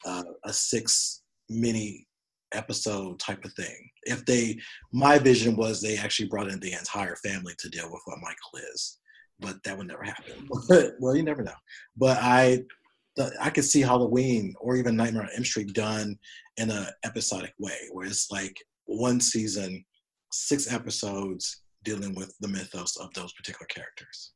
[0.08, 2.06] a, a six mini
[2.52, 3.90] episode type of thing.
[4.04, 4.58] If they,
[4.92, 8.70] my vision was they actually brought in the entire family to deal with what Michael
[8.72, 8.98] is
[9.40, 10.48] but that would never happen.
[11.00, 11.52] well, you never know.
[11.96, 12.64] But I,
[13.40, 16.18] I could see Halloween or even Nightmare on Elm Street done
[16.56, 19.84] in an episodic way, where it's like one season,
[20.32, 24.32] six episodes dealing with the mythos of those particular characters.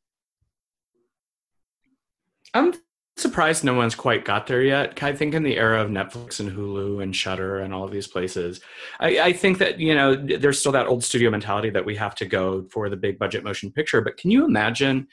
[2.53, 2.73] I'm
[3.15, 5.01] surprised no one's quite got there yet.
[5.03, 8.07] I think in the era of Netflix and Hulu and Shudder and all of these
[8.07, 8.59] places,
[8.99, 12.15] I, I, think that you know there's still that old studio mentality that we have
[12.15, 14.01] to go for the big budget motion picture.
[14.01, 15.07] But can you imagine,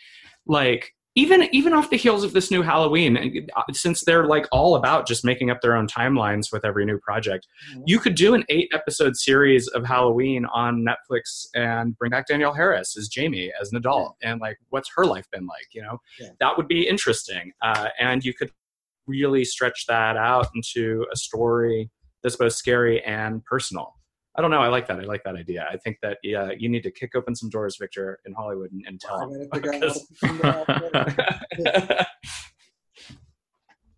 [0.47, 4.75] like even even off the heels of this new Halloween, uh, since they're like all
[4.75, 7.83] about just making up their own timelines with every new project, mm-hmm.
[7.85, 12.55] you could do an eight episode series of Halloween on Netflix and bring back Danielle
[12.55, 14.33] Harris as Jamie as an adult, yeah.
[14.33, 15.67] and like what's her life been like?
[15.73, 16.31] You know, yeah.
[16.41, 18.51] that would be interesting, uh, and you could
[19.07, 21.91] really stretch that out into a story
[22.23, 23.95] that's both scary and personal.
[24.37, 24.61] I don't know.
[24.61, 25.01] I like that.
[25.01, 25.67] I like that idea.
[25.71, 28.85] I think that yeah, you need to kick open some doors, Victor, in Hollywood and,
[28.87, 29.19] and tell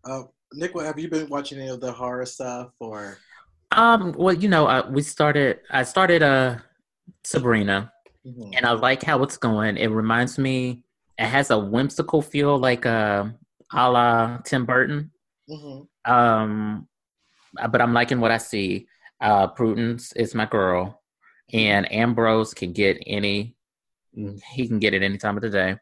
[0.05, 0.22] uh,
[0.55, 3.18] Nick, have you been watching any of the horror stuff or?
[3.72, 4.12] Um.
[4.16, 5.61] Well, you know, uh, we started.
[5.70, 6.57] I started uh
[7.24, 7.93] Sabrina,
[8.26, 8.51] mm-hmm.
[8.57, 9.76] and I like how it's going.
[9.76, 10.83] It reminds me.
[11.18, 13.26] It has a whimsical feel, like uh,
[13.72, 15.11] a la Tim Burton.
[15.49, 16.12] Mm-hmm.
[16.12, 16.89] Um,
[17.70, 18.87] but I'm liking what I see.
[19.23, 21.01] Uh, Prudence is my girl,
[21.53, 23.57] and Ambrose can get any.
[24.12, 25.77] He can get it any time of the day.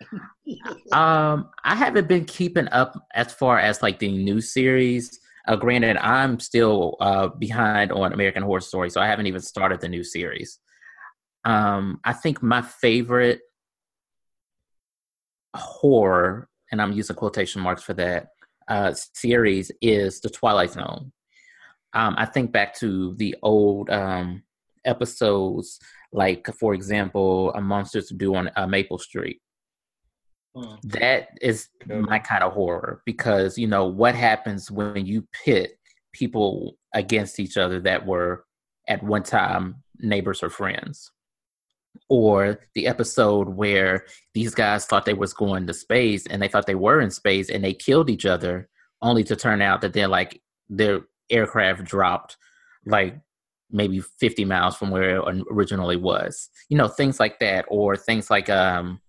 [0.92, 5.18] um, I haven't been keeping up as far as like the new series.
[5.48, 9.80] Uh, granted, I'm still uh, behind on American Horror Story, so I haven't even started
[9.80, 10.60] the new series.
[11.44, 13.40] Um, I think my favorite
[15.56, 18.28] horror, and I'm using quotation marks for that,
[18.68, 21.10] uh, series is The Twilight Zone
[21.92, 24.42] um, I think back to the old um,
[24.84, 25.78] episodes,
[26.12, 29.40] like for example, a Monsters Due on uh, Maple Street.
[30.54, 30.74] Hmm.
[30.84, 35.78] That is my kind of horror because you know what happens when you pit
[36.12, 38.44] people against each other that were
[38.88, 41.12] at one time neighbors or friends
[42.08, 46.66] or the episode where these guys thought they was going to space and they thought
[46.66, 48.68] they were in space and they killed each other
[49.02, 52.36] only to turn out that they're like they're aircraft dropped
[52.86, 53.18] like
[53.70, 56.48] maybe 50 miles from where it originally was.
[56.68, 59.00] You know things like that or things like um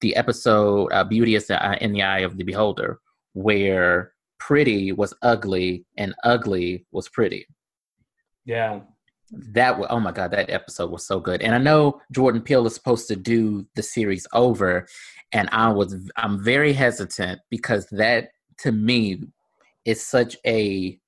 [0.00, 3.00] the episode uh, beauty is in the eye of the beholder
[3.32, 7.46] where pretty was ugly and ugly was pretty.
[8.44, 8.80] Yeah.
[9.30, 11.42] That oh my god that episode was so good.
[11.42, 14.86] And i know jordan peele is supposed to do the series over
[15.32, 18.28] and i was i'm very hesitant because that
[18.58, 19.22] to me
[19.84, 20.98] is such a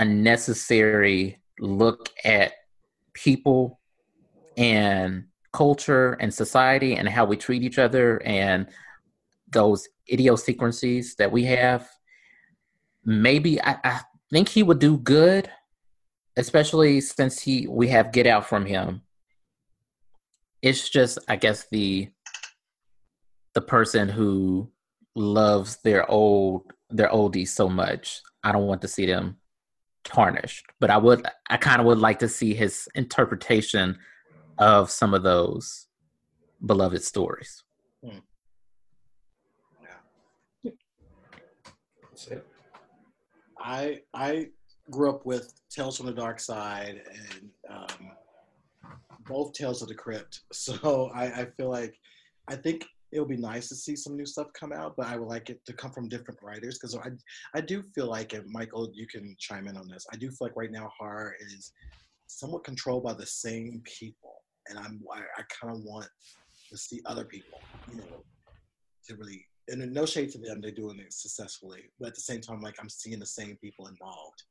[0.00, 2.54] a necessary look at
[3.12, 3.78] people
[4.56, 8.66] and culture and society and how we treat each other and
[9.52, 11.86] those idiosyncrasies that we have.
[13.04, 14.00] Maybe I, I
[14.32, 15.50] think he would do good,
[16.36, 19.02] especially since he we have Get Out from him.
[20.62, 22.08] It's just, I guess, the
[23.54, 24.70] the person who
[25.14, 28.22] loves their old their oldies so much.
[28.42, 29.39] I don't want to see them
[30.04, 30.64] tarnished.
[30.78, 33.98] But I would, I kind of would like to see his interpretation
[34.58, 35.86] of some of those
[36.64, 37.62] beloved stories.
[38.04, 38.18] Hmm.
[40.64, 40.70] Yeah.
[42.10, 42.46] That's it.
[43.58, 44.48] I I
[44.90, 48.10] grew up with Tales from the Dark Side and um,
[49.26, 51.94] both Tales of the Crypt, so I, I feel like
[52.48, 55.16] I think it would be nice to see some new stuff come out, but I
[55.16, 57.10] would like it to come from different writers because I,
[57.54, 60.06] I do feel like, and Michael, you can chime in on this.
[60.12, 61.72] I do feel like right now horror is
[62.26, 66.06] somewhat controlled by the same people, and I'm I, I kind of want
[66.70, 67.58] to see other people,
[67.90, 68.24] you know,
[69.08, 69.46] to really.
[69.68, 72.74] And no shade to them, they're doing it successfully, but at the same time, like
[72.80, 74.42] I'm seeing the same people involved.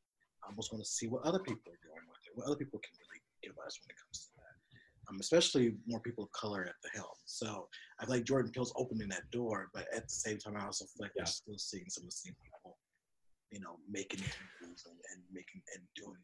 [0.44, 2.80] I almost want to see what other people are doing with it, what other people
[2.80, 4.29] can really give us when it comes to
[5.10, 7.08] um, especially more people of color at the helm.
[7.26, 7.68] So
[8.00, 11.06] I like Jordan Peele's opening that door, but at the same time, I also feel
[11.06, 11.24] like yeah.
[11.24, 12.78] we're still seeing some of the same people,
[13.52, 14.22] you know, making
[14.62, 16.18] movies and, and making and doing.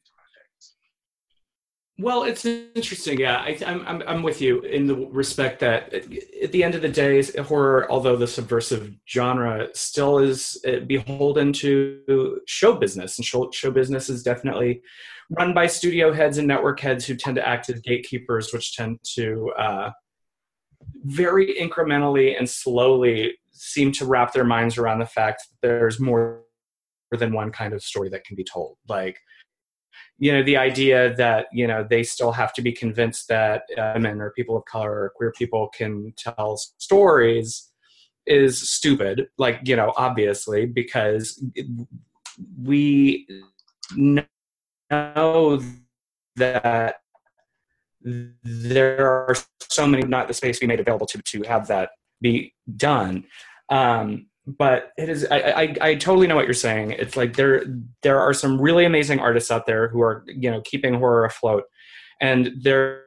[1.97, 3.19] Well, it's interesting.
[3.19, 6.81] Yeah, I, am I'm, I'm with you in the respect that at the end of
[6.81, 13.25] the day, horror, although the subversive genre, still is uh, beholden to show business, and
[13.25, 14.81] show, show business is definitely
[15.29, 18.99] run by studio heads and network heads who tend to act as gatekeepers, which tend
[19.15, 19.89] to uh,
[21.05, 26.41] very incrementally and slowly seem to wrap their minds around the fact that there's more
[27.17, 28.77] than one kind of story that can be told.
[28.89, 29.17] Like,
[30.17, 33.63] you know, the idea that, you know, they still have to be convinced that
[33.93, 37.71] women or people of color or queer people can tell stories
[38.25, 39.27] is stupid.
[39.37, 41.43] Like, you know, obviously, because
[42.61, 43.27] we
[44.89, 45.61] know
[46.35, 46.95] that
[48.43, 51.89] there are so many not the space we made available to to have that
[52.21, 53.25] be done
[53.69, 57.63] um, but it is I, I, I totally know what you're saying it's like there
[58.03, 61.63] there are some really amazing artists out there who are you know keeping horror afloat
[62.21, 63.01] and there's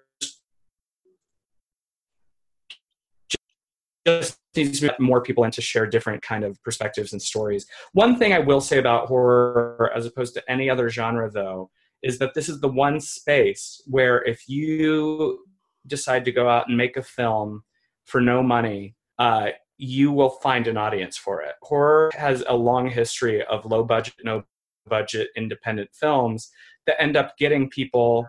[4.06, 7.66] just needs to be more people in to share different kind of perspectives and stories.
[7.92, 11.70] One thing I will say about horror, as opposed to any other genre, though,
[12.02, 15.44] is that this is the one space where if you
[15.86, 17.62] decide to go out and make a film
[18.04, 19.48] for no money, uh,
[19.78, 21.54] you will find an audience for it.
[21.62, 24.44] Horror has a long history of low budget, no
[24.88, 26.50] budget independent films
[26.86, 28.28] that end up getting people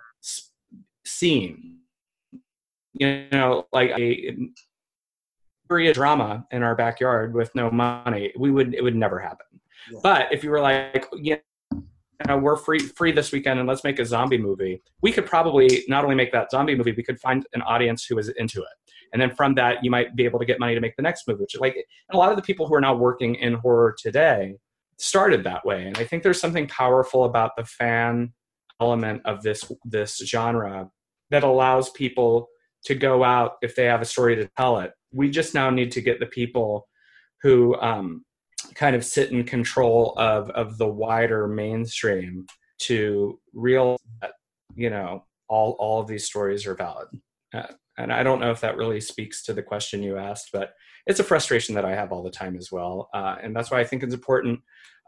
[1.05, 1.79] seen.
[2.93, 4.35] You know, like a
[5.67, 9.45] period drama in our backyard with no money, we would it would never happen.
[9.91, 9.99] Yeah.
[10.03, 11.37] But if you were like, yeah,
[12.27, 15.83] know, we're free free this weekend and let's make a zombie movie, we could probably
[15.87, 18.67] not only make that zombie movie, we could find an audience who is into it.
[19.13, 21.27] And then from that, you might be able to get money to make the next
[21.27, 21.41] movie.
[21.41, 21.75] Which, like,
[22.11, 24.55] a lot of the people who are now working in horror today
[24.97, 25.87] started that way.
[25.87, 28.33] And I think there's something powerful about the fan
[28.81, 30.89] element of this this genre
[31.31, 32.47] that allows people
[32.85, 34.93] to go out if they have a story to tell it.
[35.11, 36.87] We just now need to get the people
[37.41, 38.23] who um,
[38.75, 42.45] kind of sit in control of of the wider mainstream
[42.79, 44.33] to realize that
[44.75, 47.07] you know all all of these stories are valid.
[47.53, 47.63] Uh,
[47.99, 50.73] and I don't know if that really speaks to the question you asked, but
[51.05, 53.09] it's a frustration that I have all the time as well.
[53.13, 54.59] Uh, and that's why I think it's important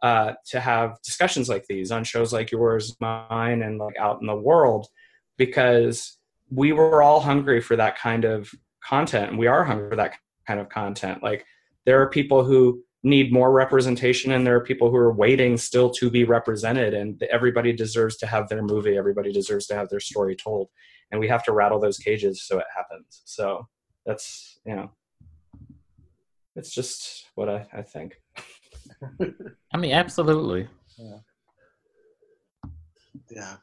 [0.03, 4.27] uh, to have discussions like these on shows like yours, mine, and like out in
[4.27, 4.87] the world,
[5.37, 6.17] because
[6.49, 8.51] we were all hungry for that kind of
[8.83, 10.15] content, and we are hungry for that
[10.47, 11.23] kind of content.
[11.23, 11.45] Like
[11.85, 15.89] there are people who need more representation, and there are people who are waiting still
[15.91, 18.97] to be represented, and everybody deserves to have their movie.
[18.97, 20.69] Everybody deserves to have their story told,
[21.11, 23.21] and we have to rattle those cages so it happens.
[23.25, 23.67] So
[24.05, 24.91] that's you know,
[26.55, 28.15] it's just what I, I think.
[29.73, 30.67] I mean, absolutely.
[30.97, 31.17] Yeah.
[33.29, 33.55] Yeah.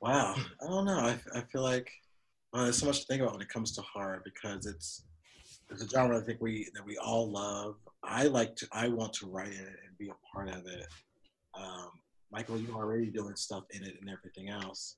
[0.00, 0.34] Wow.
[0.62, 0.98] I don't know.
[0.98, 1.90] I, I feel like
[2.52, 5.04] well, there's so much to think about when it comes to horror because it's
[5.70, 7.76] it's a genre I think we that we all love.
[8.02, 8.68] I like to.
[8.72, 10.86] I want to write it and be a part of it.
[11.54, 11.90] Um,
[12.32, 14.96] Michael, you're already doing stuff in it and everything else.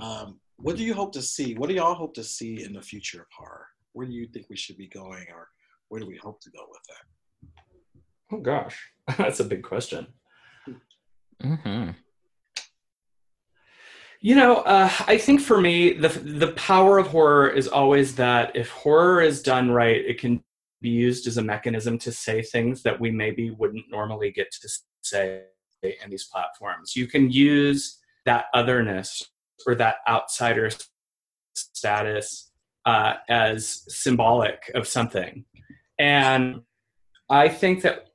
[0.00, 1.54] Um, what do you hope to see?
[1.54, 3.66] What do y'all hope to see in the future of horror?
[3.92, 5.48] Where do you think we should be going, or
[5.88, 7.52] where do we hope to go with that?
[8.32, 10.06] Oh gosh, that's a big question.
[11.42, 11.90] Mm-hmm.
[14.20, 18.54] You know, uh, I think for me, the the power of horror is always that
[18.54, 20.42] if horror is done right, it can
[20.80, 24.68] be used as a mechanism to say things that we maybe wouldn't normally get to
[25.02, 25.42] say
[25.82, 26.94] in these platforms.
[26.94, 29.31] You can use that otherness
[29.66, 30.70] or that outsider
[31.54, 32.50] status
[32.84, 35.44] uh, as symbolic of something,
[35.98, 36.62] and
[37.32, 38.08] I think that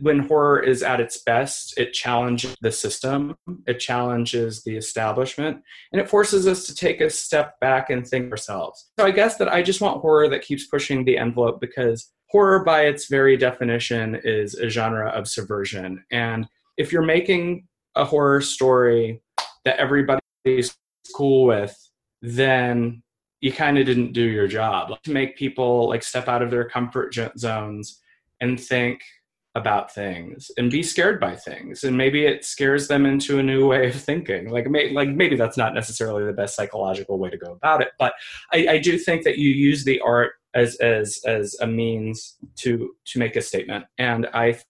[0.00, 3.36] when horror is at its best, it challenges the system,
[3.66, 5.58] it challenges the establishment,
[5.92, 8.90] and it forces us to take a step back and think ourselves.
[8.98, 12.64] So I guess that I just want horror that keeps pushing the envelope because horror,
[12.64, 16.02] by its very definition, is a genre of subversion.
[16.10, 16.48] And
[16.78, 19.20] if you're making a horror story
[19.66, 20.74] that everybody's
[21.14, 21.76] cool with,
[22.20, 23.02] then
[23.40, 24.90] you kind of didn't do your job.
[25.02, 28.00] to make people like step out of their comfort zones
[28.40, 29.02] and think
[29.54, 31.84] about things and be scared by things.
[31.84, 34.48] And maybe it scares them into a new way of thinking.
[34.48, 37.90] Like may, like maybe that's not necessarily the best psychological way to go about it
[37.98, 38.14] but
[38.52, 42.94] I, I do think that you use the art as as as a means to
[43.06, 43.84] to make a statement.
[43.98, 44.64] And i've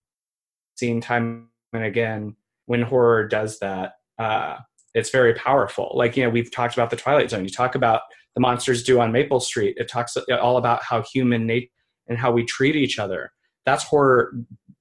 [0.77, 2.37] seen time and again
[2.67, 4.57] when horror does that uh
[4.95, 8.03] it's very powerful like you know we've talked about the twilight zone you talk about
[8.35, 11.69] the monsters due on maple street it talks all about how human nature
[12.09, 13.33] and how we treat each other
[13.65, 14.35] that's horror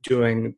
[0.03, 0.55] doing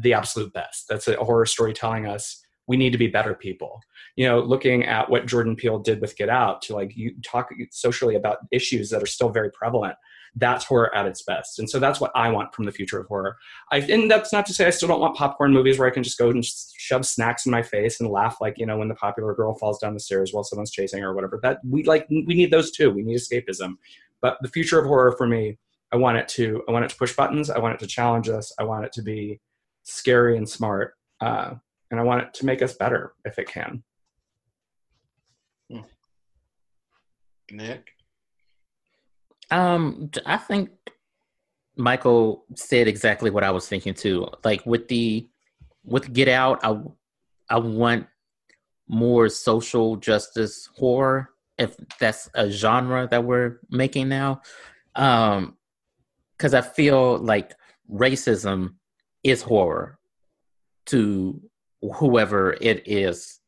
[0.00, 0.86] the absolute best.
[0.88, 3.80] That's a horror story telling us we need to be better people.
[4.16, 7.50] You know, looking at what Jordan Peele did with Get Out to like you talk
[7.70, 9.96] socially about issues that are still very prevalent.
[10.38, 13.06] That's horror at its best, and so that's what I want from the future of
[13.06, 13.36] horror.
[13.72, 16.02] I, and that's not to say I still don't want popcorn movies where I can
[16.02, 18.94] just go and shove snacks in my face and laugh like you know when the
[18.94, 21.40] popular girl falls down the stairs while someone's chasing her or whatever.
[21.42, 22.90] That we like we need those too.
[22.90, 23.76] We need escapism,
[24.20, 25.58] but the future of horror for me
[25.92, 27.50] I want it to I want it to push buttons.
[27.50, 28.52] I want it to challenge us.
[28.58, 29.40] I want it to be
[29.84, 31.54] scary and smart, uh,
[31.90, 33.82] and I want it to make us better if it can.
[35.70, 35.80] Hmm.
[37.50, 37.92] Nick,
[39.50, 40.70] um, I think
[41.76, 44.28] Michael said exactly what I was thinking too.
[44.44, 45.28] Like with the
[45.84, 46.80] with Get Out, I
[47.48, 48.06] I want
[48.88, 54.42] more social justice horror if that's a genre that we're making now.
[54.94, 55.56] Um,
[56.36, 57.54] because I feel like
[57.90, 58.74] racism
[59.24, 59.98] is horror
[60.86, 61.40] to
[61.80, 63.40] whoever it is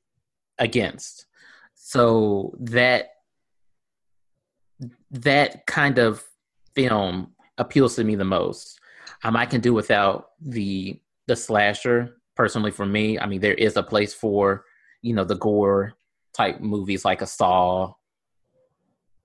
[0.58, 1.26] against.
[1.74, 3.10] So that
[5.10, 6.24] that kind of
[6.74, 8.78] film appeals to me the most.
[9.24, 12.70] Um, I can do without the the slasher personally.
[12.70, 14.64] For me, I mean, there is a place for
[15.02, 15.94] you know the gore
[16.32, 17.92] type movies like a Saw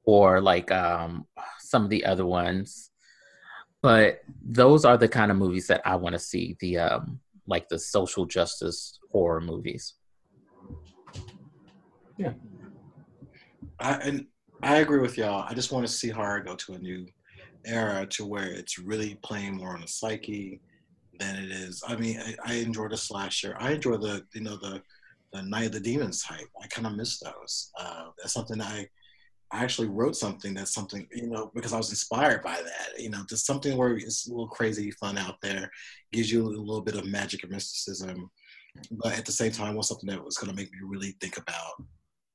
[0.06, 1.26] or like um,
[1.60, 2.90] some of the other ones.
[3.82, 6.56] But those are the kind of movies that I want to see.
[6.60, 9.94] The um, like the social justice horror movies.
[12.18, 12.34] Yeah,
[13.80, 14.28] I, and
[14.64, 15.46] I agree with y'all.
[15.48, 17.06] I just want to see horror go to a new
[17.66, 20.62] era to where it's really playing more on the psyche
[21.20, 21.84] than it is.
[21.86, 23.56] I mean, I, I enjoy the slasher.
[23.60, 24.82] I enjoy the you know the
[25.34, 26.48] the Night of the Demons type.
[26.62, 27.72] I kind of miss those.
[27.78, 28.88] Uh, that's something I
[29.52, 33.02] I actually wrote something that's something you know because I was inspired by that.
[33.02, 35.70] You know, just something where it's a little crazy fun out there,
[36.14, 38.30] gives you a little bit of magic and mysticism,
[38.92, 41.38] but at the same time, was something that was going to make me really think
[41.38, 41.84] about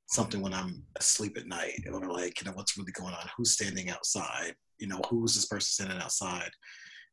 [0.09, 3.53] something when I'm asleep at night, or like you know what's really going on, who's
[3.53, 6.49] standing outside, you know, who's this person standing outside,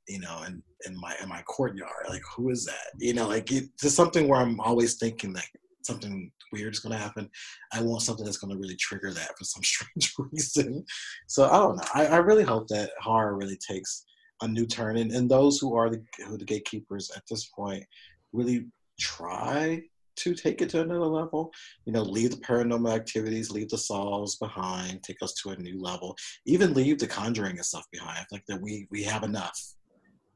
[0.08, 3.52] you know, and in my in my courtyard, like who is that, you know, like
[3.52, 5.44] it's just something where I'm always thinking that
[5.82, 7.28] something weird is going to happen.
[7.72, 10.84] I want something that's going to really trigger that for some strange reason.
[11.26, 11.84] So I don't know.
[11.94, 14.04] I, I really hope that horror really takes
[14.42, 17.84] a new turn, and, and those who are the who the gatekeepers at this point
[18.32, 18.66] really
[18.98, 19.82] try
[20.16, 21.52] to take it to another level.
[21.84, 25.80] You know, leave the paranormal activities, leave the Saws behind, take us to a new
[25.80, 26.16] level.
[26.46, 28.18] Even leave the conjuring and stuff behind.
[28.18, 29.58] I think that we we have enough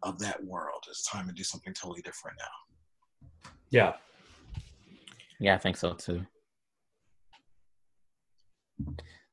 [0.02, 0.84] of that world.
[0.88, 3.50] It's time to do something totally different now.
[3.70, 3.92] yeah.
[5.42, 6.26] Yeah, I think so too.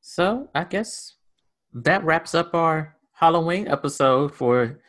[0.00, 1.16] So I guess
[1.74, 4.80] that wraps up our Halloween episode for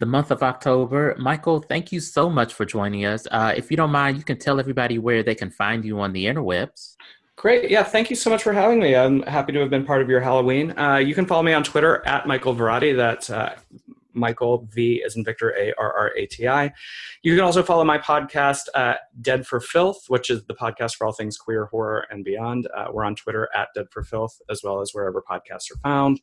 [0.00, 1.14] the month of October.
[1.18, 3.28] Michael, thank you so much for joining us.
[3.30, 6.12] Uh, if you don't mind, you can tell everybody where they can find you on
[6.12, 6.96] the interwebs.
[7.36, 7.70] Great.
[7.70, 8.96] Yeah, thank you so much for having me.
[8.96, 10.76] I'm happy to have been part of your Halloween.
[10.78, 12.96] Uh, you can follow me on Twitter at Michael Varrati.
[12.96, 13.56] That's uh,
[14.12, 16.72] Michael V as in Victor A R R A T I.
[17.22, 21.06] You can also follow my podcast, uh, Dead for Filth, which is the podcast for
[21.06, 22.68] all things queer, horror, and beyond.
[22.74, 26.20] Uh, we're on Twitter at Dead for Filth, as well as wherever podcasts are found.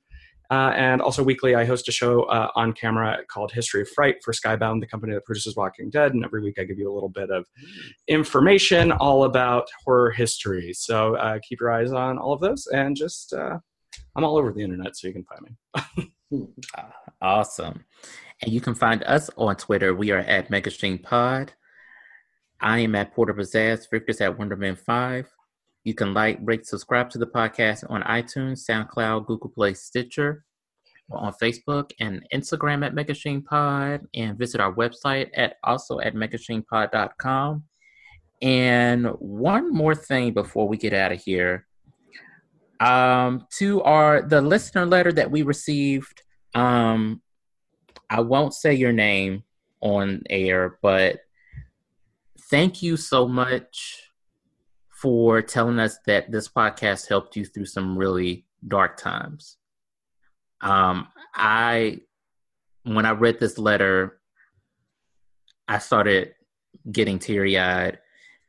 [0.49, 4.15] Uh, and also weekly, I host a show uh, on camera called History of Fright
[4.23, 6.13] for Skybound, the company that produces Walking Dead.
[6.13, 7.45] And every week, I give you a little bit of
[8.07, 10.73] information all about horror history.
[10.73, 13.57] So uh, keep your eyes on all of those, and just uh,
[14.15, 15.41] I'm all over the internet, so you can find
[15.97, 16.11] me.
[17.21, 17.83] Awesome.
[18.43, 19.95] And you can find us on Twitter.
[19.95, 21.53] We are at Megastream Pod.
[22.61, 23.89] I am at Porter Pizzazz.
[23.89, 25.25] Victor's at Wonderman5.
[25.87, 30.43] You can like, rate, subscribe to the podcast on iTunes, SoundCloud, Google Play, Stitcher,
[31.09, 37.63] on Facebook and Instagram at Megastream Pod, and visit our website at also at megastreampod.com.
[38.41, 41.65] And one more thing before we get out of here.
[42.81, 46.21] Um, to our the listener letter that we received
[46.53, 47.21] um,
[48.09, 49.45] I won't say your name
[49.79, 51.21] on air, but
[52.49, 54.06] thank you so much
[55.01, 59.57] for telling us that this podcast helped you through some really dark times.
[60.61, 62.01] Um, I,
[62.83, 64.19] when I read this letter,
[65.67, 66.33] I started
[66.91, 67.99] getting teary eyed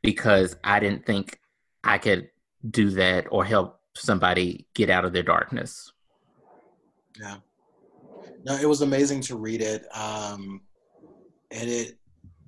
[0.03, 1.39] because I didn't think
[1.85, 2.31] I could
[2.71, 5.93] do that or help somebody get out of their darkness.
[7.21, 7.37] Yeah.
[8.45, 9.85] No, it was amazing to read it.
[9.95, 10.63] Um,
[11.51, 11.98] and it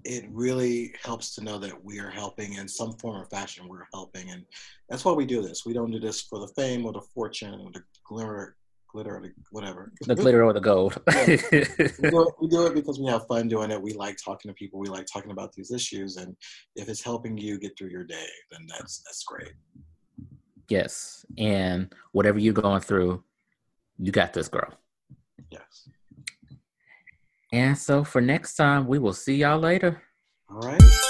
[0.04, 3.86] it really helps to know that we are helping in some form or fashion we're
[3.92, 4.44] helping and
[4.88, 5.64] that's why we do this.
[5.64, 8.56] We don't do this for the fame or the fortune or the glitter
[8.92, 9.92] glitter or the whatever.
[10.06, 11.00] The glitter or the gold.
[11.06, 13.80] We, do it, we do it because we have fun doing it.
[13.80, 14.80] We like talking to people.
[14.80, 16.36] We like talking about these issues and
[16.74, 19.52] if it's helping you get through your day then that's that's great.
[20.68, 23.22] Yes and whatever you're going through
[23.98, 24.72] you got this girl.
[25.50, 25.88] Yes
[27.52, 30.02] and so for next time we will see y'all later.
[30.50, 31.09] All right